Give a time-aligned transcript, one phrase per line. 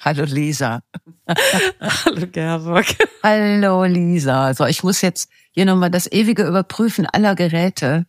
[0.00, 0.82] Hallo Lisa.
[1.28, 2.86] Hallo Gerburg.
[3.22, 4.54] Hallo Lisa.
[4.54, 8.06] So, ich muss jetzt hier nochmal das ewige Überprüfen aller Geräte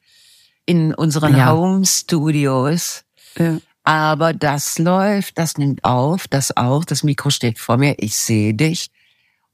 [0.66, 1.52] in unseren Ja.
[1.52, 3.04] Home Studios.
[3.38, 3.58] Ja.
[3.84, 6.86] Aber das läuft, das nimmt auf, das auch.
[6.86, 8.90] Das Mikro steht vor mir, ich sehe dich.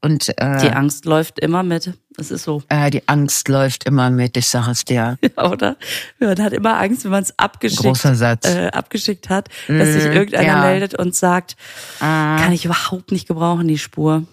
[0.00, 1.92] Und äh, Die Angst läuft immer mit.
[2.16, 5.18] Das ist so, äh, die Angst läuft immer mit, ich sage es dir.
[5.36, 5.76] oder?
[6.20, 8.04] Man hat immer Angst, wenn man es abgeschickt,
[8.44, 10.60] äh, abgeschickt hat, dass sich Mhm, irgendeiner ja.
[10.62, 11.56] meldet und sagt,
[12.00, 12.36] Ah.
[12.40, 14.24] kann ich überhaupt nicht gebrauchen, die Spur.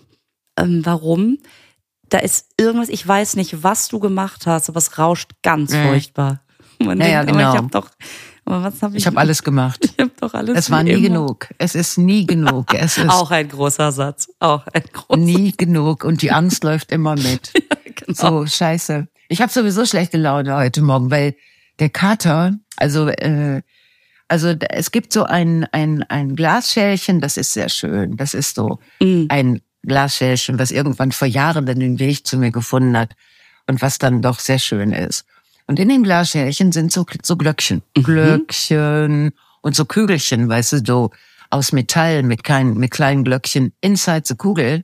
[0.57, 1.39] Ähm, warum?
[2.09, 5.83] Da ist irgendwas, ich weiß nicht, was du gemacht hast, aber es rauscht ganz Mhm.
[5.87, 6.41] furchtbar.
[6.79, 7.51] Man Ja, ja, denkt, aber genau.
[7.51, 7.89] ich habe doch,
[8.45, 9.03] aber was habe ich?
[9.03, 9.79] Ich habe alles gemacht.
[9.97, 10.57] Ich habe doch alles.
[10.57, 11.01] Es war nie immer.
[11.07, 11.47] genug.
[11.57, 12.73] Es ist nie genug.
[12.73, 14.29] Es ist Auch ein großer Satz.
[14.39, 15.19] Auch ein großer.
[15.19, 16.03] nie genug.
[16.03, 17.51] Und die Angst läuft immer mit.
[18.07, 18.41] Genau.
[18.41, 19.07] So, scheiße.
[19.29, 21.33] Ich habe sowieso schlechte Laune heute Morgen, weil
[21.79, 23.61] der Kater, also äh,
[24.27, 28.17] also es gibt so ein ein ein Glasschälchen, das ist sehr schön.
[28.17, 29.25] Das ist so Mm.
[29.29, 33.15] ein Glasschälchen, was irgendwann vor Jahren dann den Weg zu mir gefunden hat
[33.65, 35.25] und was dann doch sehr schön ist.
[35.67, 41.11] Und in den Glasschälchen sind so so Glöckchen, Glöckchen und so Kügelchen, weißt du, so
[41.49, 44.83] aus Metall mit kleinen mit kleinen Glöckchen inside the Kugel.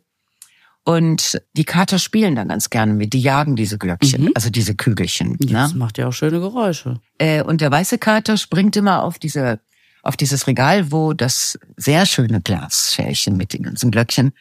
[0.84, 3.14] Und die Kater spielen dann ganz gerne mit.
[3.14, 4.32] Die jagen diese Glöckchen, Mhm.
[4.34, 5.38] also diese Kügelchen.
[5.40, 5.78] Das Ne?
[5.78, 7.00] macht ja auch schöne Geräusche.
[7.20, 9.60] Äh, und der weiße Kater springt immer auf diese,
[10.02, 14.34] auf dieses Regal, wo das sehr schöne Glasschälchen mit den ganzen Glöckchen.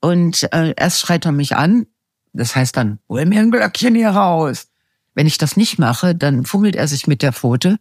[0.00, 1.86] Und äh, erst schreit er mich an.
[2.34, 4.68] Das heißt dann, hol mir ein Glöckchen hier raus.
[5.14, 7.78] Wenn ich das nicht mache, dann fummelt er sich mit der Pfote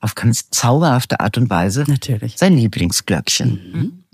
[0.00, 2.36] auf ganz zauberhafte Art und Weise Natürlich.
[2.36, 4.04] sein Lieblingsglöckchen.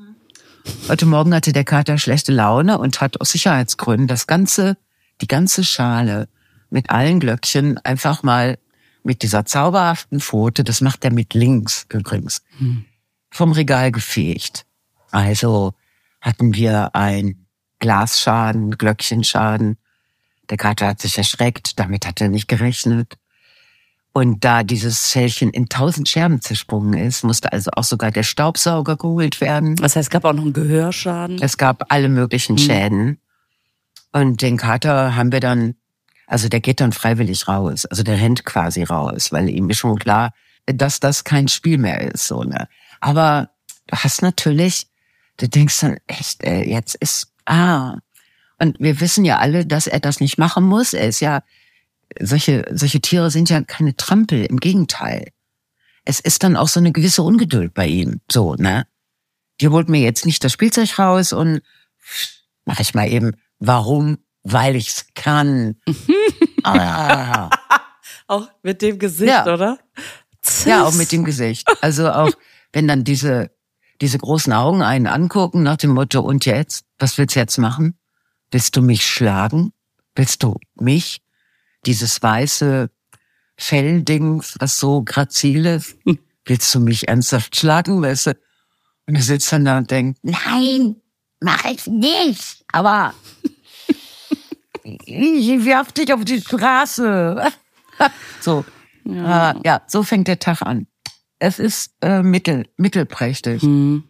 [0.88, 4.76] Heute Morgen hatte der Kater schlechte Laune und hat aus Sicherheitsgründen das ganze,
[5.22, 6.28] die ganze Schale
[6.70, 8.58] mit allen Glöckchen einfach mal
[9.02, 12.42] mit dieser zauberhaften Pfote, das macht er mit links übrigens,
[13.30, 14.66] vom Regal gefegt.
[15.10, 15.72] Also
[16.20, 17.46] hatten wir ein
[17.78, 19.78] Glasschaden, Glöckchenschaden.
[20.50, 23.18] Der Kater hat sich erschreckt, damit hat er nicht gerechnet.
[24.12, 28.96] Und da dieses Schälchen in tausend Scherben zersprungen ist, musste also auch sogar der Staubsauger
[28.96, 29.76] geholt werden.
[29.76, 31.40] Das heißt, es gab auch noch einen Gehörschaden.
[31.40, 32.58] Es gab alle möglichen Mhm.
[32.58, 33.20] Schäden.
[34.12, 35.74] Und den Kater haben wir dann,
[36.26, 37.84] also der geht dann freiwillig raus.
[37.84, 40.32] Also der rennt quasi raus, weil ihm ist schon klar,
[40.66, 42.68] dass das kein Spiel mehr ist, so, ne.
[43.00, 43.50] Aber
[43.86, 44.88] du hast natürlich,
[45.36, 47.98] du denkst dann echt, ey, jetzt ist, ah.
[48.58, 50.92] Und wir wissen ja alle, dass er das nicht machen muss.
[50.92, 51.42] Er ist ja,
[52.20, 55.28] solche, solche Tiere sind ja keine Trampel, im Gegenteil.
[56.04, 58.86] Es ist dann auch so eine gewisse Ungeduld bei ihm, so, ne.
[59.60, 61.60] Die holt mir jetzt nicht das Spielzeug raus und
[62.64, 64.18] mach ich mal eben, warum?
[64.42, 65.76] Weil ich's kann.
[66.64, 67.50] ah,
[68.26, 69.42] Auch mit dem Gesicht, Ja.
[69.52, 69.78] oder?
[70.64, 71.68] ja, auch mit dem Gesicht.
[71.82, 72.30] Also auch,
[72.72, 73.50] wenn dann diese,
[74.00, 76.84] diese großen Augen einen angucken nach dem Motto, und jetzt?
[76.98, 77.97] Was willst du jetzt machen?
[78.50, 79.72] Willst du mich schlagen?
[80.14, 81.20] Willst du mich?
[81.86, 82.90] Dieses weiße
[83.56, 85.96] Fellding, was so grazil ist?
[86.44, 88.38] Willst du mich ernsthaft schlagen, weißt du?
[89.06, 90.96] Und er sitzt dann da und denkt, nein,
[91.40, 92.64] mach ich nicht.
[92.72, 93.12] Aber
[94.84, 97.52] ich werf dich auf die Straße.
[98.40, 98.64] so.
[99.04, 99.58] Ja.
[99.64, 100.86] ja, so fängt der Tag an.
[101.38, 103.62] Es ist äh, mittel, mittelprächtig.
[103.62, 104.04] Hm.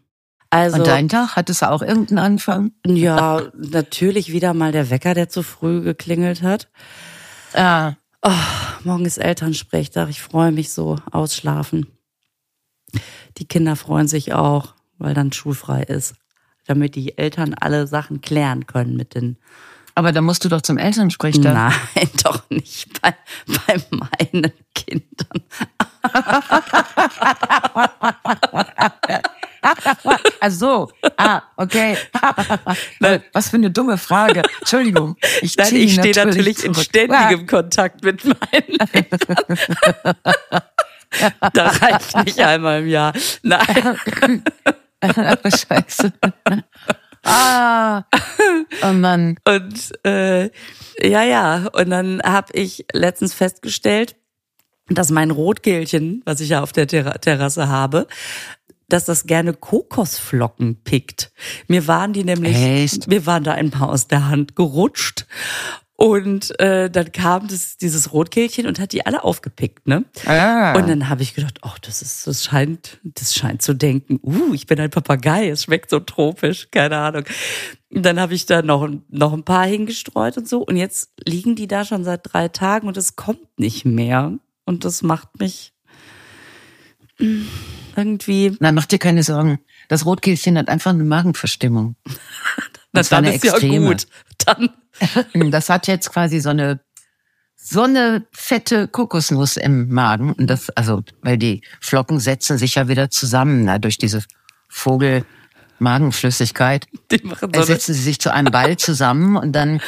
[0.51, 2.73] Also, Und dein Tag, hat es auch irgendeinen Anfang?
[2.87, 6.69] ja, natürlich wieder mal der Wecker, der zu früh geklingelt hat.
[7.55, 8.33] Ah, Oh,
[8.83, 10.09] morgen ist Elternsprechtag.
[10.09, 10.99] Ich freue mich so.
[11.13, 11.87] Ausschlafen.
[13.37, 16.15] Die Kinder freuen sich auch, weil dann schulfrei ist.
[16.67, 19.39] Damit die Eltern alle Sachen klären können mit den.
[19.95, 21.55] aber da musst du doch zum Elternsprechtag.
[21.55, 23.15] Nein, doch nicht bei,
[23.47, 25.43] bei meinen Kindern.
[30.41, 30.91] Ach so.
[31.17, 31.97] Ah, okay.
[33.33, 34.43] Was für eine dumme Frage.
[34.61, 35.17] Entschuldigung.
[35.43, 36.87] Ich, Nein, ich stehe natürlich in zurück.
[36.87, 39.55] ständigem Kontakt mit meinen Eltern.
[41.53, 43.13] da reicht nicht einmal im Jahr.
[43.43, 44.43] Nein.
[45.01, 46.13] Ah, Scheiße.
[47.25, 48.05] Ah.
[48.83, 49.37] Oh Mann.
[49.45, 50.51] Und äh,
[51.03, 51.69] ja, ja.
[51.73, 54.17] Und dann habe ich letztens festgestellt,
[54.89, 58.07] dass mein Rotkehlchen, was ich ja auf der Terra Terrasse habe,
[58.89, 61.31] dass das gerne Kokosflocken pickt.
[61.67, 63.07] Mir waren die nämlich, Echt?
[63.09, 65.27] mir waren da ein paar aus der Hand gerutscht.
[66.01, 70.05] Und äh, dann kam das, dieses Rotkehlchen und hat die alle aufgepickt, ne?
[70.27, 70.75] Ah.
[70.79, 74.55] Und dann habe ich gedacht, ach, das ist, das scheint, das scheint zu denken, uh,
[74.55, 77.25] ich bin ein Papagei, es schmeckt so tropisch, keine Ahnung.
[77.91, 80.61] Und dann habe ich da noch, noch ein paar hingestreut und so.
[80.61, 84.39] Und jetzt liegen die da schon seit drei Tagen und es kommt nicht mehr.
[84.65, 85.73] Und das macht mich,
[87.99, 88.57] irgendwie.
[88.61, 89.59] Na, mach dir keine Sorgen.
[89.89, 91.97] Das Rotkehlchen hat einfach eine Magenverstimmung.
[92.93, 93.87] Na, dann eine ist ja extreme.
[93.89, 94.07] gut.
[94.47, 94.71] Dann.
[95.51, 96.81] Das hat jetzt quasi so eine
[97.55, 102.89] so eine fette Kokosnuss im Magen und das also weil die Flocken setzen sich ja
[102.89, 104.25] wieder zusammen na, durch diese
[104.69, 105.25] Vogel
[105.79, 109.81] Magenflüssigkeit Die machen so setzen sie sich zu einem Ball zusammen und dann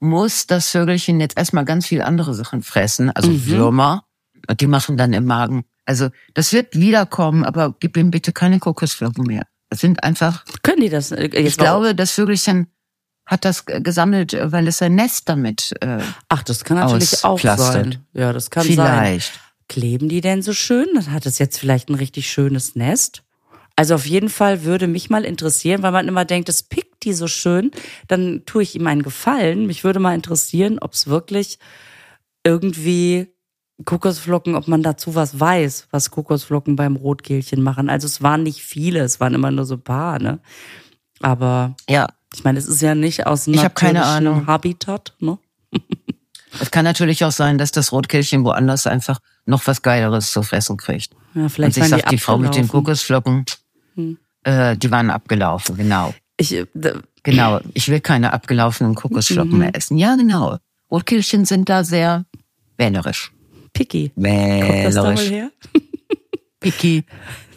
[0.00, 3.46] muss das Vögelchen jetzt erstmal ganz viel andere Sachen fressen, also Mhm.
[3.46, 4.04] Würmer,
[4.46, 5.64] und die machen dann im Magen.
[5.86, 9.46] Also das wird wiederkommen, aber gib ihm bitte keine Kokosflocken mehr.
[9.70, 11.10] Das sind einfach, können die das?
[11.12, 12.68] äh, Jetzt ich glaube, das Vögelchen
[13.26, 15.98] hat das g- gesammelt, äh, weil es sein Nest damit äh,
[16.28, 18.04] Ach, das kann natürlich auch sein.
[18.12, 18.74] Ja, das kann sein.
[18.74, 19.40] vielleicht.
[19.68, 20.86] Kleben die denn so schön?
[20.94, 23.22] Dann hat es jetzt vielleicht ein richtig schönes Nest.
[23.76, 27.12] Also auf jeden Fall würde mich mal interessieren, weil man immer denkt, es pickt die
[27.14, 27.72] so schön,
[28.06, 29.66] dann tue ich ihm einen Gefallen.
[29.66, 31.58] Mich würde mal interessieren, ob es wirklich
[32.44, 33.33] irgendwie
[33.84, 37.90] Kokosflocken, ob man dazu was weiß, was Kokosflocken beim Rotkehlchen machen.
[37.90, 40.38] Also es waren nicht viele, es waren immer nur so ein paar, ne?
[41.20, 44.46] Aber Ja, ich meine, es ist ja nicht aus einem Ich keine Ahnung.
[44.46, 45.38] Habitat, ne?
[46.60, 50.76] es kann natürlich auch sein, dass das Rotkehlchen woanders einfach noch was Geileres zu fressen
[50.76, 51.12] kriegt.
[51.34, 52.78] Ja, Und vielleicht sich waren sagt, die Frau mit den abgelaufen.
[52.78, 52.84] Hm.
[52.84, 53.44] Kokosflocken,
[54.44, 56.14] äh, die waren abgelaufen, genau.
[56.36, 56.66] Ich, äh,
[57.24, 59.58] Genau, ich will keine abgelaufenen Kokosflocken Mhm.
[59.58, 59.96] mehr essen.
[59.96, 60.58] Ja, genau.
[60.90, 62.26] Rotkehlchen sind da sehr
[62.76, 63.32] wählerisch.
[63.74, 64.12] Picky.
[64.66, 65.50] Kommt das da wohl her?
[66.60, 67.04] Picky.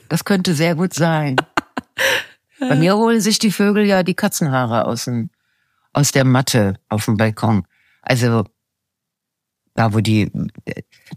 [0.09, 1.37] Das könnte sehr gut sein.
[2.59, 5.29] Bei mir holen sich die Vögel ja die Katzenhaare aus, dem,
[5.93, 7.65] aus der Matte auf dem Balkon.
[8.01, 8.45] Also
[9.75, 10.31] da, wo die,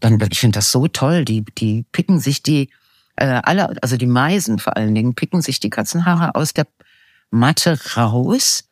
[0.01, 2.69] dann, ich finde das so toll, die, die picken sich die,
[3.17, 6.67] äh, alle, also die Meisen vor allen Dingen, picken sich die Katzenhaare aus der
[7.31, 8.65] Matte raus.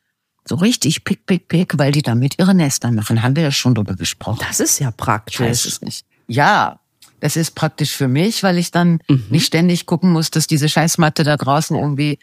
[0.45, 3.23] So richtig pick, pick, pick, weil die damit ihre Nester machen.
[3.23, 4.45] Haben wir ja schon drüber gesprochen.
[4.47, 5.67] Das ist ja Ich weiß praktisch.
[5.67, 6.07] es nicht.
[6.29, 6.81] Ja,
[7.21, 11.25] das ist praktisch für mich, weil ich dann nicht ständig gucken muss, dass diese Scheißmatte
[11.25, 12.19] da draußen irgendwie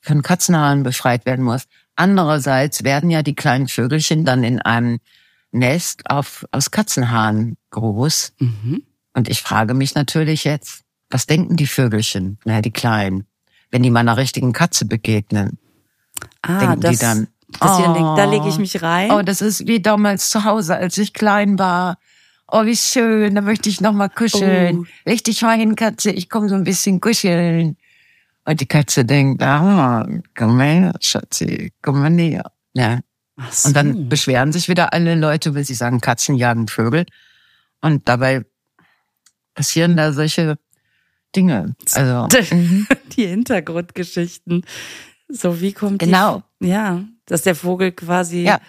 [0.00, 1.64] von Katzenhaaren befreit werden muss.
[1.96, 5.00] Andererseits werden ja die kleinen Vögelchen dann in einem
[5.50, 8.34] Nest auf, aus Katzenhaaren groß.
[8.38, 8.82] Mhm.
[9.14, 13.26] Und ich frage mich natürlich jetzt, was denken die Vögelchen, naja, die Kleinen,
[13.70, 15.58] wenn die mal einer richtigen Katze begegnen?
[16.42, 17.28] Ah, denken das, die dann,
[17.60, 19.10] das hier, oh, da lege ich mich rein.
[19.10, 21.98] Oh, das ist wie damals zu Hause, als ich klein war.
[22.48, 24.80] Oh, wie schön, da möchte ich noch mal kuscheln.
[24.80, 24.84] Oh.
[25.04, 27.76] Leg dich mal hin, Katze, ich komme so ein bisschen kuscheln.
[28.44, 30.06] Und die Katze denkt, ah,
[30.36, 32.52] komm mal her, Schatzi, komm mal näher.
[32.74, 33.00] Ja.
[33.50, 33.68] So.
[33.68, 37.04] Und dann beschweren sich wieder alle Leute, weil sie sagen, Katzen jagen Vögel.
[37.80, 38.44] Und dabei
[39.54, 40.56] passieren da solche
[41.34, 41.74] Dinge.
[41.92, 42.86] Also, mhm.
[43.16, 44.64] die Hintergrundgeschichten.
[45.28, 46.44] So, wie kommt Genau.
[46.60, 46.68] die?
[46.68, 48.42] Ja, dass der Vogel quasi.
[48.42, 48.60] Ja.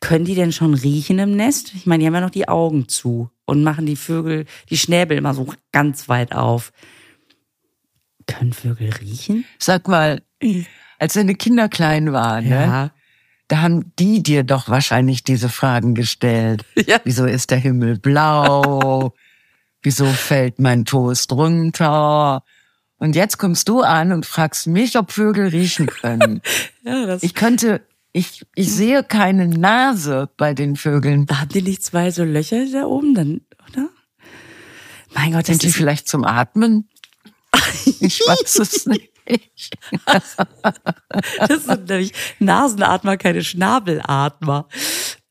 [0.00, 1.72] Können die denn schon riechen im Nest?
[1.74, 5.16] Ich meine, die haben ja noch die Augen zu und machen die Vögel, die Schnäbel
[5.16, 6.72] immer so ganz weit auf.
[8.26, 9.44] Können Vögel riechen?
[9.58, 10.22] sag mal,
[10.98, 12.92] als deine Kinder klein waren, ne?
[13.48, 16.64] da haben die dir doch wahrscheinlich diese Fragen gestellt.
[16.86, 17.00] Ja.
[17.04, 19.14] Wieso ist der Himmel blau?
[19.82, 22.44] Wieso fällt mein Toast runter?
[22.98, 26.40] Und jetzt kommst du an und fragst mich, ob Vögel riechen können.
[26.84, 27.22] Ja, das.
[27.22, 27.80] Ich könnte,
[28.12, 31.26] ich, ich sehe keine Nase bei den Vögeln.
[31.30, 33.88] haben die nicht zwei so Löcher da oben, dann, oder?
[35.14, 36.88] Mein Gott, das Sind die vielleicht zum Atmen?
[38.00, 39.12] Ich weiß es nicht.
[41.38, 44.68] Das sind nämlich Nasenatmer, keine Schnabelatmer.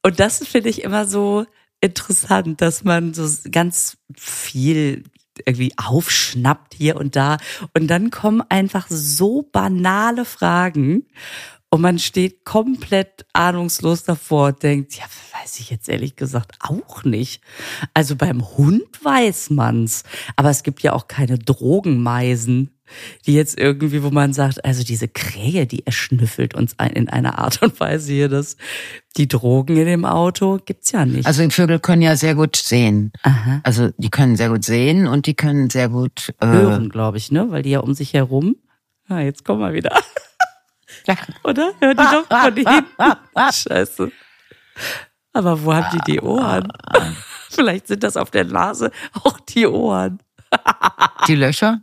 [0.02, 1.46] Und das finde ich immer so
[1.82, 5.04] interessant, dass man so ganz viel
[5.46, 7.38] irgendwie aufschnappt hier und da.
[7.74, 11.08] Und dann kommen einfach so banale Fragen.
[11.74, 15.06] Und man steht komplett ahnungslos davor und denkt, ja,
[15.40, 17.42] weiß ich jetzt ehrlich gesagt auch nicht.
[17.94, 20.04] Also beim Hund weiß man's.
[20.36, 22.72] Aber es gibt ja auch keine Drogenmeisen,
[23.26, 27.40] die jetzt irgendwie, wo man sagt, also diese Krähe, die erschnüffelt uns ein, in einer
[27.40, 28.58] Art und Weise hier, dass
[29.16, 31.26] die Drogen in dem Auto gibt's ja nicht.
[31.26, 33.14] Also die Vögel können ja sehr gut sehen.
[33.24, 33.62] Aha.
[33.64, 37.32] Also die können sehr gut sehen und die können sehr gut äh, Hören, glaube ich,
[37.32, 37.50] ne?
[37.50, 38.58] Weil die ja um sich herum.
[39.08, 39.98] Ah, jetzt komm mal wieder.
[41.08, 41.16] Ja.
[41.44, 41.74] Oder?
[41.80, 43.52] Hört die doch von hinten.
[43.52, 44.12] Scheiße.
[45.34, 46.72] Aber wo haben die die Ohren?
[47.50, 48.92] Vielleicht sind das auf der Nase
[49.24, 50.20] auch die Ohren.
[51.28, 51.80] Die Löcher?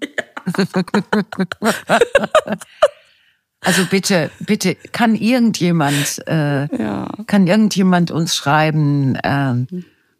[3.64, 7.08] also bitte, bitte, kann irgendjemand, äh, Ja.
[7.26, 9.54] kann irgendjemand uns schreiben, äh,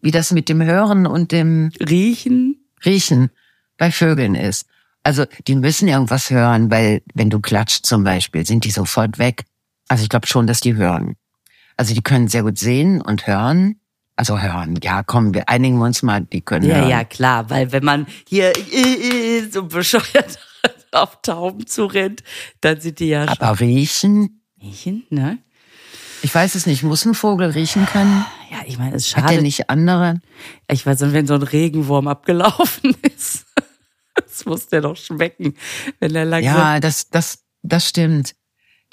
[0.00, 2.64] wie das mit dem Hören und dem Riechen.
[2.84, 3.30] Riechen
[3.76, 4.66] bei Vögeln ist?
[5.02, 9.44] Also die müssen irgendwas hören, weil wenn du klatscht zum Beispiel, sind die sofort weg.
[9.88, 11.16] Also ich glaube schon, dass die hören.
[11.76, 13.80] Also die können sehr gut sehen und hören
[14.16, 16.88] Also hören, ja, komm, wir einigen uns mal, die können Ja, hören.
[16.90, 20.38] ja, klar, weil wenn man hier äh, äh, so bescheuert
[20.92, 22.22] auf Tauben zurennt,
[22.60, 24.42] dann sind die ja Aber riechen?
[24.60, 25.38] Schweinchen, ne?
[26.22, 26.82] Ich weiß es nicht.
[26.82, 28.26] Muss ein Vogel riechen können?
[28.50, 29.42] Ja, ich meine, es Hat der schadet.
[29.42, 30.20] nicht andere?
[30.68, 33.37] Ich weiß nicht, wenn so ein Regenwurm abgelaufen ist.
[34.38, 35.54] Das muss der doch schmecken,
[35.98, 36.54] wenn er langsam.
[36.54, 38.34] Ja, das, das, das stimmt.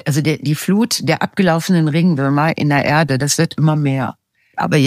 [0.06, 4.18] Also der, die Flut der abgelaufenen Regenwürmer in der Erde, das wird immer mehr.
[4.56, 4.78] Aber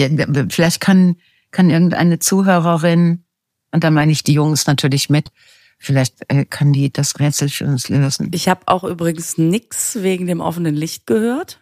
[0.49, 1.15] vielleicht kann,
[1.51, 3.23] kann irgendeine Zuhörerin,
[3.71, 5.31] und da meine ich die Jungs natürlich mit,
[5.77, 8.29] vielleicht äh, kann die das Rätsel für uns lösen.
[8.33, 11.61] Ich habe auch übrigens nix wegen dem offenen Licht gehört.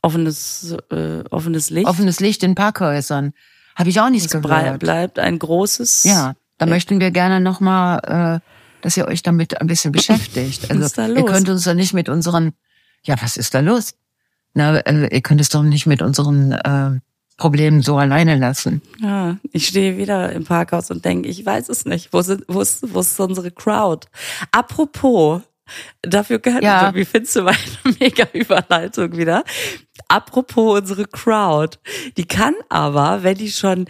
[0.00, 1.86] Offenes, äh, offenes Licht.
[1.86, 3.34] Offenes Licht in Parkhäusern.
[3.76, 4.80] Habe ich auch nichts Es gehört.
[4.80, 6.04] bleibt ein großes.
[6.04, 8.40] Ja, da möchten wir gerne nochmal, äh,
[8.82, 10.70] dass ihr euch damit ein bisschen beschäftigt.
[10.70, 12.52] Also Was ist da ihr könnt uns doch nicht mit unseren,
[13.02, 13.94] ja, was ist da los?
[14.54, 17.00] Na, äh, ihr könnt es doch nicht mit unseren äh,
[17.36, 18.82] Problemen so alleine lassen.
[19.00, 22.12] Ja, ich stehe wieder im Parkhaus und denke, ich weiß es nicht.
[22.12, 24.08] Wo, sind, wo, ist, wo ist unsere Crowd?
[24.50, 25.42] Apropos,
[26.02, 26.94] dafür gehört, Ja.
[26.94, 27.56] wie findest du meine
[28.00, 29.44] mega Überleitung wieder?
[30.08, 31.76] Apropos unsere Crowd,
[32.16, 33.86] die kann aber, wenn die schon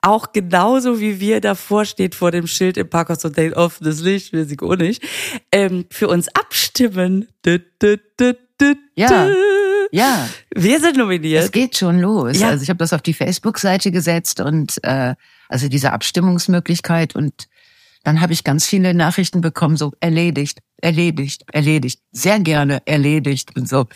[0.00, 4.32] auch genauso wie wir davor steht vor dem Schild im Parkhaus und denkt, offenes Licht,
[4.32, 5.02] wir sind auch nicht,
[5.52, 7.28] ähm, für uns abstimmen.
[7.44, 8.34] Dü, dü, dü,
[8.94, 9.28] Ja.
[9.90, 11.50] Ja, Wir sind es nominiert.
[11.52, 12.38] geht schon los.
[12.38, 12.48] Ja.
[12.48, 15.14] Also ich habe das auf die Facebook-Seite gesetzt und äh,
[15.48, 17.48] also diese Abstimmungsmöglichkeit und
[18.04, 23.68] dann habe ich ganz viele Nachrichten bekommen, so erledigt, erledigt, erledigt, sehr gerne erledigt und
[23.68, 23.86] so.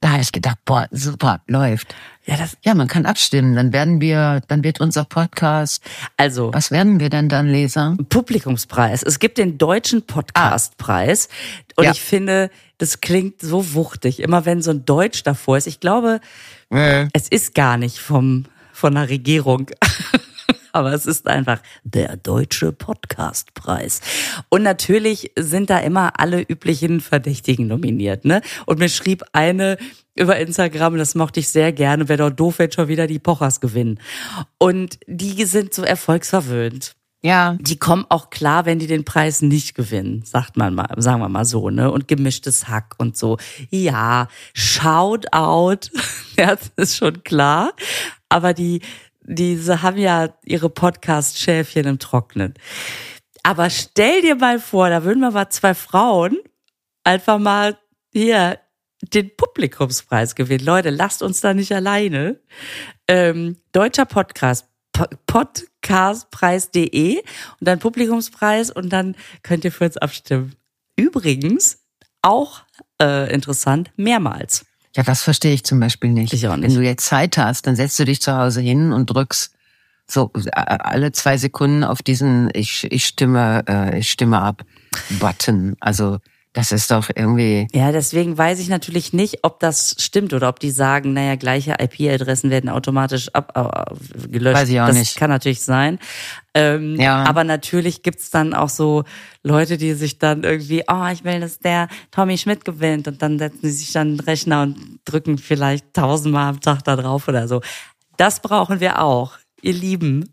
[0.00, 1.94] Da habe ich gedacht, boah, super, läuft.
[2.26, 3.54] Ja, das, Ja, man kann abstimmen.
[3.54, 5.82] Dann werden wir, dann wird unser Podcast.
[6.18, 6.52] also.
[6.52, 7.96] Was werden wir denn dann, Leser?
[8.10, 9.02] Publikumspreis.
[9.02, 11.28] Es gibt den deutschen Podcastpreis.
[11.76, 11.92] Und Ja.
[11.92, 14.20] ich finde, das klingt so wuchtig.
[14.20, 15.66] Immer wenn so ein Deutsch davor ist.
[15.66, 16.20] Ich glaube,
[16.68, 19.70] es ist gar nicht vom, von der Regierung.
[20.74, 24.00] Aber es ist einfach der deutsche Podcastpreis.
[24.48, 28.42] Und natürlich sind da immer alle üblichen Verdächtigen nominiert, ne?
[28.66, 29.78] Und mir schrieb eine
[30.16, 33.60] über Instagram, das mochte ich sehr gerne, wäre doch doof, wenn schon wieder die Pochers
[33.60, 34.00] gewinnen.
[34.58, 39.76] Und die sind so erfolgsverwöhnt Ja, die kommen auch klar, wenn die den Preis nicht
[39.76, 41.92] gewinnen, sagt man mal, sagen wir mal so, ne?
[41.92, 43.38] Und gemischtes Hack und so.
[43.70, 45.92] Ja, shout out,
[46.36, 47.74] ja, das ist schon klar.
[48.28, 48.80] Aber die,
[49.24, 52.54] diese haben ja ihre Podcast-Schäfchen im Trocknen.
[53.42, 56.38] Aber stell dir mal vor, da würden wir mal zwei Frauen
[57.04, 57.76] einfach mal
[58.12, 58.58] hier
[59.02, 60.64] den Publikumspreis gewinnen.
[60.64, 62.40] Leute, lasst uns da nicht alleine.
[63.06, 67.24] Ähm, deutscher Podcast, Po- podcastpreis.de und
[67.60, 70.54] dann Publikumspreis und dann könnt ihr für uns abstimmen.
[70.96, 71.84] Übrigens,
[72.22, 72.62] auch
[73.02, 74.64] äh, interessant, mehrmals.
[74.96, 76.32] Ja, das verstehe ich zum Beispiel nicht.
[76.32, 76.70] Ich auch nicht.
[76.70, 79.52] Wenn du jetzt Zeit hast, dann setzt du dich zu Hause hin und drückst
[80.06, 84.64] so äh, alle zwei Sekunden auf diesen ich, ich stimme, äh, ich stimme ab
[85.18, 85.76] Button.
[85.80, 86.18] Also
[86.54, 87.66] das ist doch irgendwie.
[87.74, 91.74] Ja, deswegen weiß ich natürlich nicht, ob das stimmt oder ob die sagen, naja, gleiche
[91.80, 94.56] IP-Adressen werden automatisch ab, äh, gelöscht.
[94.56, 95.16] Weiß ich auch das nicht.
[95.16, 95.98] kann natürlich sein.
[96.54, 97.24] Ähm, Ja.
[97.24, 99.02] Aber natürlich gibt's dann auch so
[99.42, 103.38] Leute, die sich dann irgendwie, oh, ich will, dass der Tommy Schmidt gewinnt und dann
[103.38, 107.26] setzen sie sich dann in den Rechner und drücken vielleicht tausendmal am Tag da drauf
[107.28, 107.60] oder so.
[108.16, 110.30] Das brauchen wir auch, ihr Lieben.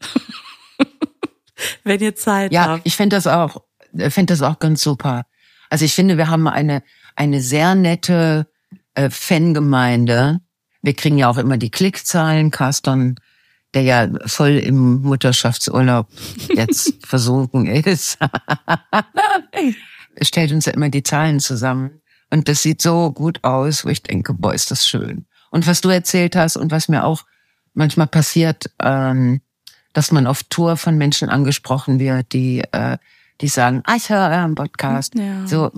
[1.84, 2.82] Wenn ihr Zeit Ja, habt.
[2.86, 3.64] ich finde das auch,
[4.10, 5.24] finde das auch ganz super.
[5.72, 6.84] Also ich finde, wir haben eine
[7.16, 8.48] eine sehr nette
[8.96, 10.42] äh, Fangemeinde.
[10.82, 12.52] Wir kriegen ja auch immer die Klickzahlen.
[12.52, 13.16] Carston,
[13.74, 16.08] der ja voll im Mutterschaftsurlaub
[16.50, 18.18] jetzt versunken ist,
[20.22, 22.02] stellt uns ja immer die Zahlen zusammen.
[22.30, 25.26] Und das sieht so gut aus, wo ich denke, boah, ist das schön.
[25.52, 27.24] Und was du erzählt hast und was mir auch
[27.74, 29.42] manchmal passiert, ähm,
[29.94, 32.98] dass man auf Tour von Menschen angesprochen wird, die, äh,
[33.42, 35.16] die sagen, ah, ich höre euren Podcast.
[35.16, 35.46] Ja.
[35.48, 35.72] So,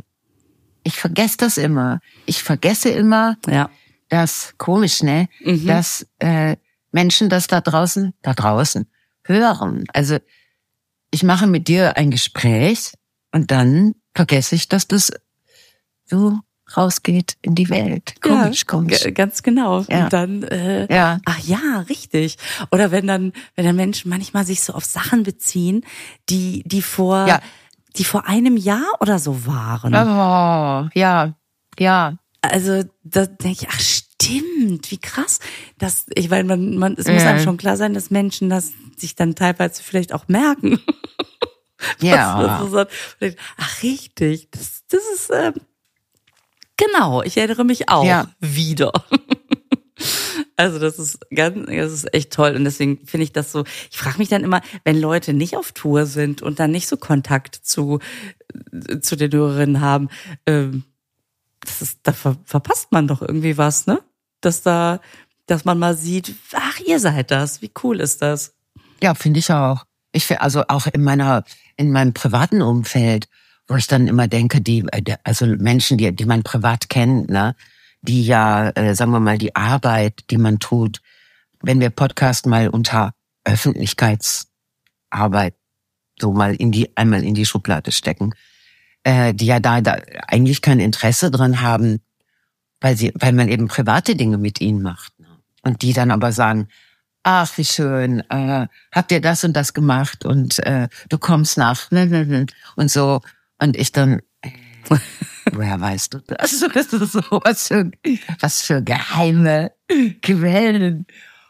[0.83, 1.99] ich vergesse das immer.
[2.25, 3.69] Ich vergesse immer, Ja.
[4.09, 5.65] dass, komisch, ne, Mhm.
[5.65, 6.57] dass äh,
[6.91, 8.85] Menschen das da draußen, da draußen
[9.23, 9.85] hören.
[9.93, 10.17] Also
[11.11, 12.93] ich mache mit dir ein Gespräch
[13.31, 15.11] und dann vergesse ich, dass das
[16.05, 16.37] so
[16.77, 18.15] rausgeht in die Welt.
[18.21, 19.03] Komisch, ja, komisch.
[19.13, 19.81] Ganz genau.
[19.89, 20.03] Ja.
[20.05, 21.19] Und dann, äh, Ja.
[21.25, 22.37] ach ja, richtig.
[22.71, 25.85] Oder wenn dann, wenn dann Menschen manchmal sich so auf Sachen beziehen,
[26.29, 27.39] die, die vor, Ja.
[27.97, 29.93] die vor einem Jahr oder so waren.
[29.93, 31.35] Oh, ja,
[31.79, 32.17] ja.
[32.41, 35.39] Also da denke ich, ach stimmt, wie krass.
[35.77, 39.15] Das, ich meine, man, man, es muss einem schon klar sein, dass Menschen das sich
[39.15, 40.79] dann teilweise vielleicht auch merken.
[41.99, 42.61] Ja.
[42.71, 42.87] Was,
[43.19, 45.53] was Ach richtig, das, das ist ähm,
[46.77, 47.21] genau.
[47.23, 48.27] Ich erinnere mich auch Ja.
[48.39, 48.91] wieder.
[50.55, 53.63] Also das ist ganz, das ist echt toll und deswegen finde ich das so.
[53.89, 56.97] Ich frage mich dann immer, wenn Leute nicht auf Tour sind und dann nicht so
[56.97, 57.99] Kontakt zu
[59.01, 60.09] zu den Hörerinnen haben,
[60.45, 60.83] ähm,
[61.59, 64.01] das ist, da ver verpasst man doch irgendwie was, ne?
[64.41, 64.99] Dass da,
[65.47, 68.53] dass man mal sieht, ach, ihr seid das, wie cool ist das?
[69.01, 69.85] Ja, finde ich auch.
[70.11, 71.45] Ich also auch in meiner
[71.77, 73.27] in meinem privaten Umfeld,
[73.67, 77.55] wo ich dann immer denke, die äh, also Menschen, die die man privat kennt, ne,
[78.01, 81.01] die ja, äh, sagen wir mal, die Arbeit, die man tut,
[81.61, 83.13] wenn wir Podcast mal unter
[83.45, 85.55] Öffentlichkeitsarbeit
[86.19, 88.33] so mal in die einmal in die Schublade stecken,
[89.03, 92.01] äh, die ja da, da eigentlich kein Interesse dran haben,
[92.81, 95.17] weil sie, weil man eben private Dinge mit ihnen macht.
[95.19, 95.27] Ne?
[95.63, 96.67] Und die dann aber sagen,
[97.23, 101.89] ach, wie schön, äh, habt ihr das und das gemacht und äh, du kommst nach
[101.91, 103.21] und so.
[103.63, 104.51] Und ich dann, äh,
[105.53, 106.59] woher weißt du das?
[106.73, 107.89] Das ist so was für,
[108.41, 109.71] was für geheime
[110.21, 111.05] Quellen.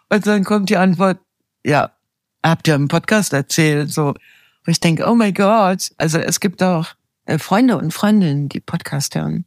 [0.09, 1.19] Und dann kommt die Antwort,
[1.65, 1.91] ja,
[2.43, 4.13] habt ihr im Podcast erzählt, so.
[4.63, 6.89] Wo ich denke, oh my God, also es gibt auch
[7.25, 9.45] äh, Freunde und Freundinnen, die Podcast hören.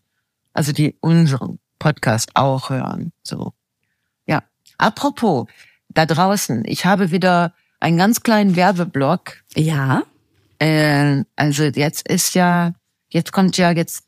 [0.52, 3.12] Also die unseren Podcast auch hören.
[3.22, 3.54] So.
[4.26, 4.42] Ja.
[4.76, 5.46] Apropos,
[5.88, 9.36] da draußen, ich habe wieder einen ganz kleinen Werbeblock.
[9.54, 10.02] Ja.
[10.58, 12.72] Äh, also jetzt ist ja,
[13.08, 14.04] jetzt kommt ja, jetzt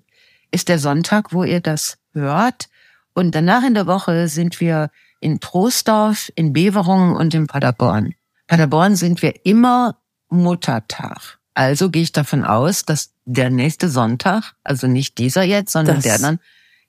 [0.51, 2.69] ist der Sonntag, wo ihr das hört.
[3.15, 4.91] Und danach in der Woche sind wir
[5.21, 8.15] in Troisdorf, in Beverungen und in Paderborn.
[8.47, 9.97] Paderborn sind wir immer
[10.31, 11.39] Muttertag.
[11.55, 16.05] Also gehe ich davon aus, dass der nächste Sonntag, also nicht dieser jetzt, sondern Das-
[16.05, 16.39] der dann,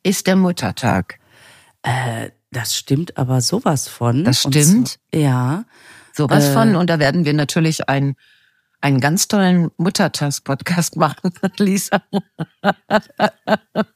[0.03, 1.19] ist der Muttertag.
[1.81, 4.23] Äh, das stimmt aber sowas von.
[4.23, 4.99] Das stimmt?
[5.13, 5.65] so- ja.
[6.13, 6.53] Sowas Äh.
[6.53, 6.75] von.
[6.75, 8.15] Und da werden wir natürlich einen,
[8.81, 12.01] einen ganz tollen Muttertags-Podcast machen, Lisa.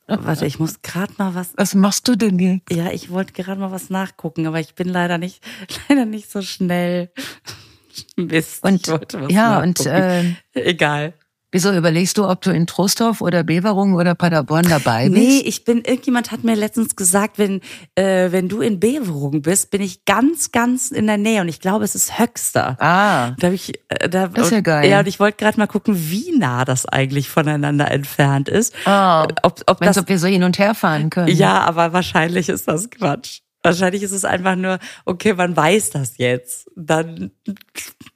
[0.07, 1.53] Warte, ich muss gerade mal was.
[1.55, 2.59] Was machst du denn hier?
[2.69, 5.43] Ja, ich wollte gerade mal was nachgucken, aber ich bin leider nicht,
[5.89, 7.11] leider nicht so schnell.
[8.15, 8.63] Mist.
[8.63, 8.87] Und
[9.29, 11.13] ja, und äh, egal.
[11.53, 15.17] Wieso überlegst du, ob du in Trostorf oder Beverungen oder Paderborn dabei bist?
[15.17, 17.61] Nee, ich bin, irgendjemand hat mir letztens gesagt, wenn,
[17.95, 21.61] äh, wenn du in Beverung bist, bin ich ganz, ganz in der Nähe und ich
[21.61, 22.75] glaube, es ist Höxter.
[22.81, 24.89] Ah, Da hab ich, äh, da, Das ist ja und- geil.
[24.89, 28.73] Ja, und ich wollte gerade mal gucken, wie nah das eigentlich voneinander entfernt ist.
[28.85, 31.27] oh, Ob, ob das, ob wir so hin und her fahren können.
[31.35, 33.39] ja, aber wahrscheinlich ist das Quatsch.
[33.63, 36.69] Wahrscheinlich ist es einfach nur, okay, man weiß das jetzt.
[36.75, 37.31] Dann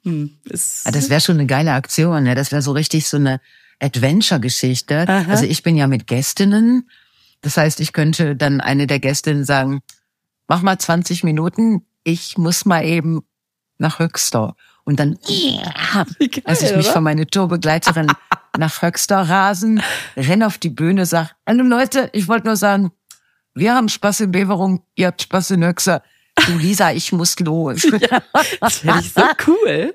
[0.04, 2.34] hm, ist Ah, Das wäre schon eine geile Aktion, ne?
[2.34, 3.40] Das wäre so richtig so eine
[3.80, 5.08] Adventure-Geschichte.
[5.08, 6.88] Also ich bin ja mit Gästinnen.
[7.40, 9.80] Das heißt, ich könnte dann eine der Gästinnen sagen,
[10.48, 13.22] mach mal 20 Minuten, ich muss mal eben
[13.78, 14.54] nach Höxter.
[14.84, 16.94] Und dann, Wie geil, als ich mich oder?
[16.94, 18.08] von meiner Tourbegleiterin
[18.58, 19.82] nach Höxter rasen,
[20.16, 22.90] renn auf die Bühne, sag, hallo Leute, ich wollte nur sagen,
[23.58, 26.02] wir haben Spaß in Beverung, ihr habt Spaß in Höxter.
[26.46, 27.82] Du Lisa, ich muss los.
[28.60, 29.94] das finde ich so cool.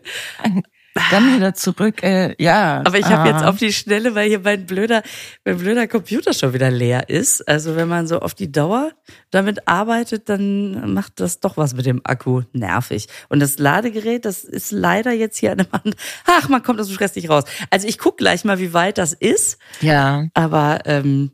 [1.09, 2.83] Dann wieder zurück, äh, ja.
[2.85, 3.33] Aber ich habe ah.
[3.33, 5.01] jetzt auf die Schnelle, weil hier mein blöder,
[5.43, 7.47] mein blöder Computer schon wieder leer ist.
[7.47, 8.91] Also wenn man so auf die Dauer
[9.31, 13.07] damit arbeitet, dann macht das doch was mit dem Akku nervig.
[13.29, 15.95] Und das Ladegerät, das ist leider jetzt hier an der Wand.
[16.25, 17.45] Ach, man kommt aus dem Stress nicht raus.
[17.71, 19.57] Also ich guck gleich mal, wie weit das ist.
[19.81, 20.27] Ja.
[20.35, 21.31] Aber ähm,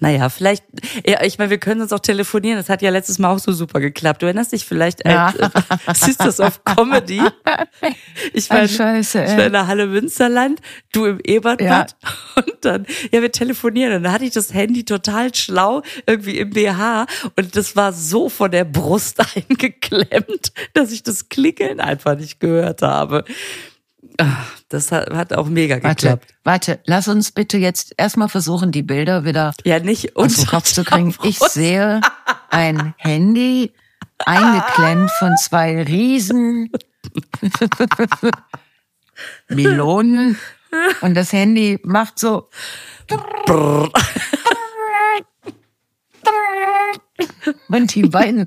[0.00, 0.64] naja, vielleicht,
[1.06, 2.58] ja, ich meine, wir können uns auch telefonieren.
[2.58, 4.20] Das hat ja letztes Mal auch so super geklappt.
[4.22, 5.32] Du erinnerst dich vielleicht Ja.
[5.86, 7.22] als äh, Sisters of Comedy?
[8.32, 9.36] Ich war, in- scheiße, ich ey.
[9.38, 10.60] war in der Halle Münsterland,
[10.92, 11.94] du im Ebertbad
[12.36, 16.50] und dann, ja, wir telefonieren und dann hatte ich das Handy total schlau irgendwie im
[16.50, 22.40] BH und das war so von der Brust eingeklemmt, dass ich das Klingeln einfach nicht
[22.40, 23.24] gehört habe.
[24.18, 24.36] Ah,
[24.68, 26.34] Das hat, hat auch mega Warte, geklappt.
[26.44, 30.72] warte, lass uns bitte jetzt erstmal versuchen, die Bilder wieder Ja, nicht aus dem Kopf
[30.72, 31.14] zu kriegen.
[31.22, 32.00] Ich sehe
[32.50, 33.72] ein Handy
[34.24, 36.70] eingeklemmt von zwei riesen
[39.48, 40.38] Melonen
[41.02, 42.48] und das Handy macht so
[47.68, 48.46] und die beiden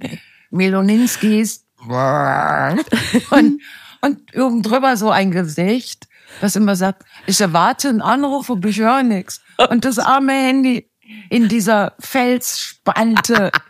[0.50, 1.66] Meloninskis
[3.30, 3.62] und,
[4.08, 6.08] und oben drüber so ein Gesicht,
[6.42, 9.42] das immer sagt, ich erwarte einen Anruf, aber ich höre nichts.
[9.70, 10.90] Und das arme Handy
[11.30, 13.52] in dieser Felsspalte.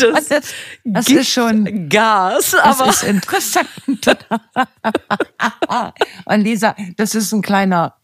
[0.00, 3.68] Das, Das, das ist schon, Gas, das aber ist interessant.
[6.24, 7.94] Und Lisa, das ist ein kleiner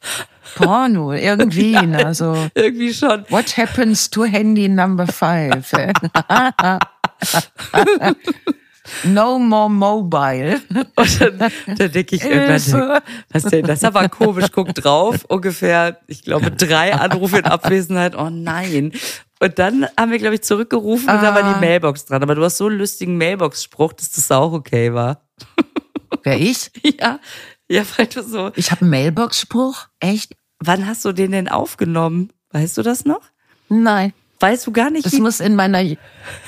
[0.56, 2.48] Porno, irgendwie, ne, so.
[2.54, 3.24] irgendwie schon.
[3.30, 5.70] What happens to Handy number five?
[9.04, 10.60] no more mobile.
[10.96, 13.00] Und dann, dann denke ich irgendwann,
[13.30, 18.16] was denn, das ist aber komisch, guck drauf, ungefähr, ich glaube, drei Anrufe in Abwesenheit,
[18.16, 18.92] oh nein.
[19.40, 22.22] Und dann haben wir, glaube ich, zurückgerufen und da war die Mailbox dran.
[22.22, 25.28] Aber du hast so einen lustigen Mailbox-Spruch, dass das auch okay war.
[26.24, 26.70] Wer ich?
[27.00, 27.20] Ja,
[27.68, 28.50] ja, weil du so.
[28.56, 29.86] Ich habe einen Mailbox-Spruch?
[30.00, 30.34] Echt?
[30.58, 32.32] Wann hast du den denn aufgenommen?
[32.50, 33.20] Weißt du das noch?
[33.68, 34.12] Nein.
[34.40, 35.04] Weißt du gar nicht?
[35.06, 35.82] Das muss in meiner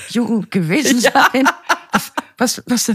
[0.09, 1.47] Jugend gewesen sein.
[1.91, 2.91] Was, was, was,